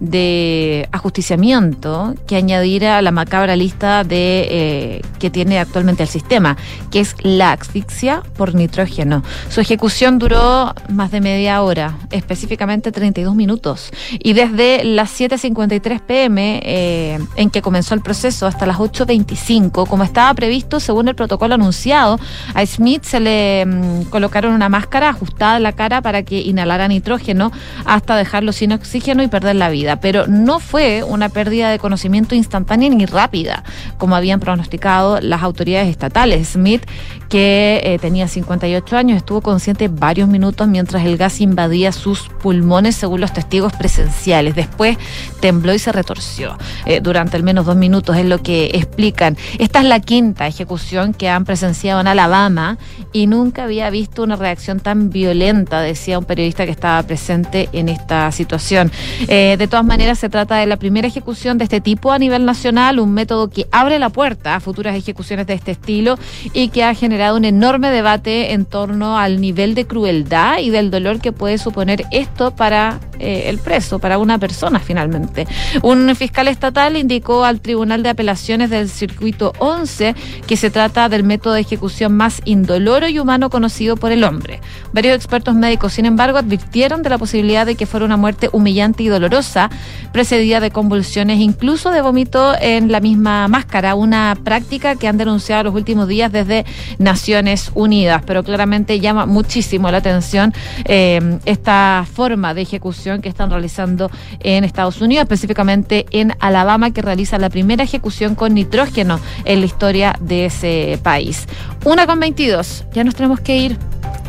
de 0.00 0.88
ajusticiamiento 0.92 2.14
que 2.26 2.37
añadir 2.37 2.87
a 2.87 3.00
la 3.02 3.11
macabra 3.11 3.56
lista 3.56 4.04
de 4.04 4.46
eh, 4.50 5.02
que 5.18 5.30
tiene 5.30 5.59
actualmente 5.59 6.02
el 6.02 6.09
sistema, 6.09 6.56
que 6.90 7.00
es 7.00 7.14
la 7.22 7.52
asfixia 7.52 8.22
por 8.37 8.54
nitrógeno. 8.54 9.22
Su 9.48 9.61
ejecución 9.61 10.18
duró 10.18 10.74
más 10.88 11.11
de 11.11 11.20
media 11.20 11.62
hora, 11.62 11.96
específicamente 12.11 12.92
32 12.92 13.35
minutos, 13.35 13.90
y 14.12 14.35
desde 14.35 14.85
las 14.85 15.18
7.53 15.18 16.00
pm 16.00 16.61
eh, 16.64 17.18
en 17.37 17.50
que 17.50 17.62
comenzó 17.62 17.94
el 17.94 18.02
proceso 18.02 18.46
hasta 18.46 18.66
las 18.66 18.76
8.25, 18.76 19.87
como 19.87 20.04
estaba 20.04 20.32
previsto 20.35 20.80
según 20.80 21.09
el 21.09 21.14
protocolo 21.14 21.54
anunciado, 21.54 22.18
a 22.54 22.66
Smith 22.66 23.04
se 23.04 23.20
le 23.20 23.64
mm, 23.64 24.02
colocaron 24.11 24.52
una 24.52 24.68
máscara 24.68 25.11
ajustada 25.11 25.56
en 25.56 25.62
la 25.62 25.72
cara 25.72 26.02
para 26.02 26.22
que 26.22 26.40
inhalara 26.40 26.88
nitrógeno 26.88 27.52
hasta 27.85 28.16
dejarlo 28.16 28.52
sin 28.52 28.72
oxígeno 28.72 29.22
y 29.22 29.28
perder 29.28 29.56
la 29.56 29.70
vida 29.70 29.86
pero 30.01 30.27
no 30.27 30.59
fue 30.59 31.05
una 31.05 31.29
pérdida 31.29 31.70
de 31.70 31.79
conocimiento 31.79 32.35
instantánea 32.35 32.90
ni 32.90 33.07
rápida, 33.07 33.62
como 33.99 34.16
habían 34.16 34.40
pronosticado 34.40 35.20
las 35.20 35.42
autoridades 35.42 35.88
estatales. 35.88 36.49
Smith, 36.49 36.83
que 37.29 37.81
eh, 37.85 37.99
tenía 38.01 38.27
58 38.27 38.96
años, 38.96 39.16
estuvo 39.16 39.40
consciente 39.40 39.88
varios 39.88 40.29
minutos 40.29 40.66
mientras 40.66 41.05
el 41.05 41.16
gas 41.16 41.40
invadía 41.40 41.92
sus 41.92 42.29
pulmones, 42.42 42.96
según 42.96 43.20
los 43.20 43.33
testigos 43.33 43.72
presenciales. 43.75 44.57
Después 44.57 44.99
tembló 45.40 45.75
y 45.75 45.79
se 45.79 45.92
retorció. 45.92 46.57
Eh, 46.87 47.01
durante 47.01 47.37
al 47.37 47.42
menos 47.42 47.66
dos 47.66 47.77
minutos 47.77 48.16
es 48.16 48.25
lo 48.25 48.42
que 48.42 48.70
explican. 48.75 49.37
Esta 49.59 49.81
es 49.81 49.85
la 49.85 50.01
quinta 50.01 50.46
ejecución 50.46 51.14
que 51.14 51.29
han 51.29 51.44
presenciado 51.44 52.01
en 52.01 52.09
Alabama 52.09 52.79
y 53.12 53.27
nunca 53.27 53.64
había 53.64 53.90
visto 53.90 54.22
una 54.22 54.37
reacción 54.37 54.81
tan 54.81 55.11
violenta, 55.11 55.81
decía 55.81 56.18
un 56.18 56.25
periodista 56.25 56.64
que 56.64 56.70
estaba 56.70 57.03
presente 57.03 57.68
en 57.72 57.88
esta 57.88 58.31
situación. 58.33 58.90
Eh, 59.29 59.57
de 59.59 59.68
todas 59.77 59.89
maneras, 59.89 60.19
se 60.19 60.31
trata 60.31 60.57
de 60.57 60.65
la 60.65 60.79
primera 60.79 61.07
ejecución 61.07 61.59
de 61.59 61.65
este 61.65 61.83
tipo 61.83 62.11
a 62.11 62.19
nivel 62.19 62.47
nacional, 62.47 62.99
un 62.99 63.12
método 63.12 63.51
que 63.51 63.67
abre 63.73 63.99
la 63.99 64.09
puerta 64.09 64.55
a 64.55 64.61
futuras 64.61 64.97
ejecuciones 64.97 65.47
de 65.47 65.53
este 65.53 65.73
estilo 65.73 66.19
y 66.55 66.69
que 66.69 66.83
ha 66.83 66.95
generado 66.95 67.37
un 67.37 67.45
enorme 67.45 67.91
debate 67.91 68.55
en 68.55 68.65
torno 68.65 69.19
al 69.19 69.39
nivel 69.39 69.75
de 69.75 69.87
crueldad 69.87 70.61
y 70.61 70.71
del 70.71 70.91
dolor 70.91 71.21
que 71.21 71.31
puede 71.31 71.59
suponer 71.59 72.05
esto 72.11 72.57
para 72.57 73.01
eh, 73.19 73.51
el 73.51 73.59
preso, 73.59 73.99
para 73.99 74.17
una 74.17 74.39
persona 74.39 74.79
finalmente. 74.79 75.47
Un 75.83 76.17
fiscal 76.17 76.49
estatal 76.49 76.97
indicó 76.97 77.45
al 77.45 77.61
Tribunal 77.61 78.03
de 78.03 78.09
Apelaciones 78.09 78.71
del 78.71 78.89
Circuito 78.89 79.53
11 79.59 80.15
que 80.47 80.57
se 80.57 80.71
trata 80.71 81.11
del 81.11 81.23
método 81.23 81.53
de 81.53 81.61
ejecución 81.61 82.15
más 82.17 82.41
indoloro 82.47 83.09
y 83.09 83.19
humano 83.19 83.51
conocido 83.51 83.97
por 83.97 84.11
el 84.11 84.25
hombre. 84.25 84.61
Varios 84.95 85.15
expertos 85.17 85.55
médicos, 85.55 85.93
sin 85.93 86.07
embargo, 86.07 86.39
advirtieron 86.39 87.03
de 87.03 87.11
la 87.11 87.19
posibilidad 87.19 87.67
de 87.67 87.75
que 87.75 87.85
fuera 87.85 88.07
una 88.07 88.17
muerte 88.17 88.49
humillante 88.53 89.03
y 89.03 89.09
dolorosa, 89.09 89.65
precedida 90.12 90.61
de 90.61 90.70
convulsiones, 90.70 91.40
incluso 91.40 91.90
de 91.90 92.02
vómito 92.02 92.55
en 92.61 92.90
la 92.90 93.00
misma 93.00 93.48
máscara, 93.48 93.94
una 93.94 94.37
práctica 94.42 94.96
que 94.96 95.09
han 95.09 95.16
denunciado 95.16 95.64
los 95.64 95.74
últimos 95.74 96.09
días 96.09 96.33
desde 96.33 96.64
Naciones 96.98 97.70
Unidas, 97.74 98.22
pero 98.26 98.42
claramente 98.42 99.00
llama 99.00 99.26
muchísimo 99.26 99.90
la 99.90 99.98
atención 99.98 100.52
eh, 100.85 101.38
esta 101.44 102.07
forma 102.12 102.55
de 102.55 102.62
ejecución 102.62 103.20
que 103.20 103.29
están 103.29 103.50
realizando 103.50 104.11
en 104.40 104.64
Estados 104.64 105.00
Unidos, 105.00 105.24
específicamente 105.24 106.07
en 106.11 106.33
Alabama, 106.40 106.90
que 106.92 107.02
realiza 107.02 107.38
la 107.38 107.50
primera 107.50 107.85
ejecución 107.85 108.35
con 108.35 108.55
nitrógeno 108.55 109.20
en 109.44 109.61
la 109.61 109.66
historia 109.66 110.16
de 110.20 110.46
ese 110.46 110.98
país. 111.02 111.46
Una 111.85 112.07
con 112.07 112.20
22, 112.20 112.85
ya 112.92 113.05
nos 113.05 113.14
tenemos 113.14 113.40
que 113.40 113.57
ir. 113.57 113.79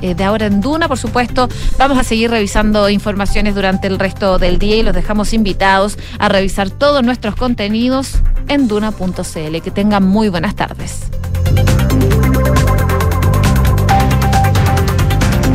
Eh, 0.02 0.16
de 0.16 0.24
ahora 0.24 0.46
en 0.46 0.62
Duna, 0.62 0.88
por 0.88 0.98
supuesto. 0.98 1.48
Vamos 1.78 1.98
a 1.98 2.04
seguir 2.04 2.30
revisando 2.30 2.90
informaciones 2.90 3.56
durante 3.56 3.88
el 3.88 4.00
resto 4.00 4.38
del 4.38 4.60
día 4.60 4.76
y 4.78 4.84
los 4.84 4.94
dejamos 4.94 5.34
invitados 5.34 5.98
a 6.20 6.30
revisar 6.30 6.70
todos 6.70 7.04
nuestros 7.04 7.36
contenidos 7.36 8.20
en 8.48 8.68
duna.cl. 8.68 9.62
Que 9.64 9.72
tengan 9.72 10.04
muy 10.04 10.30
buenas 10.30 10.56
tardes. 10.56 11.10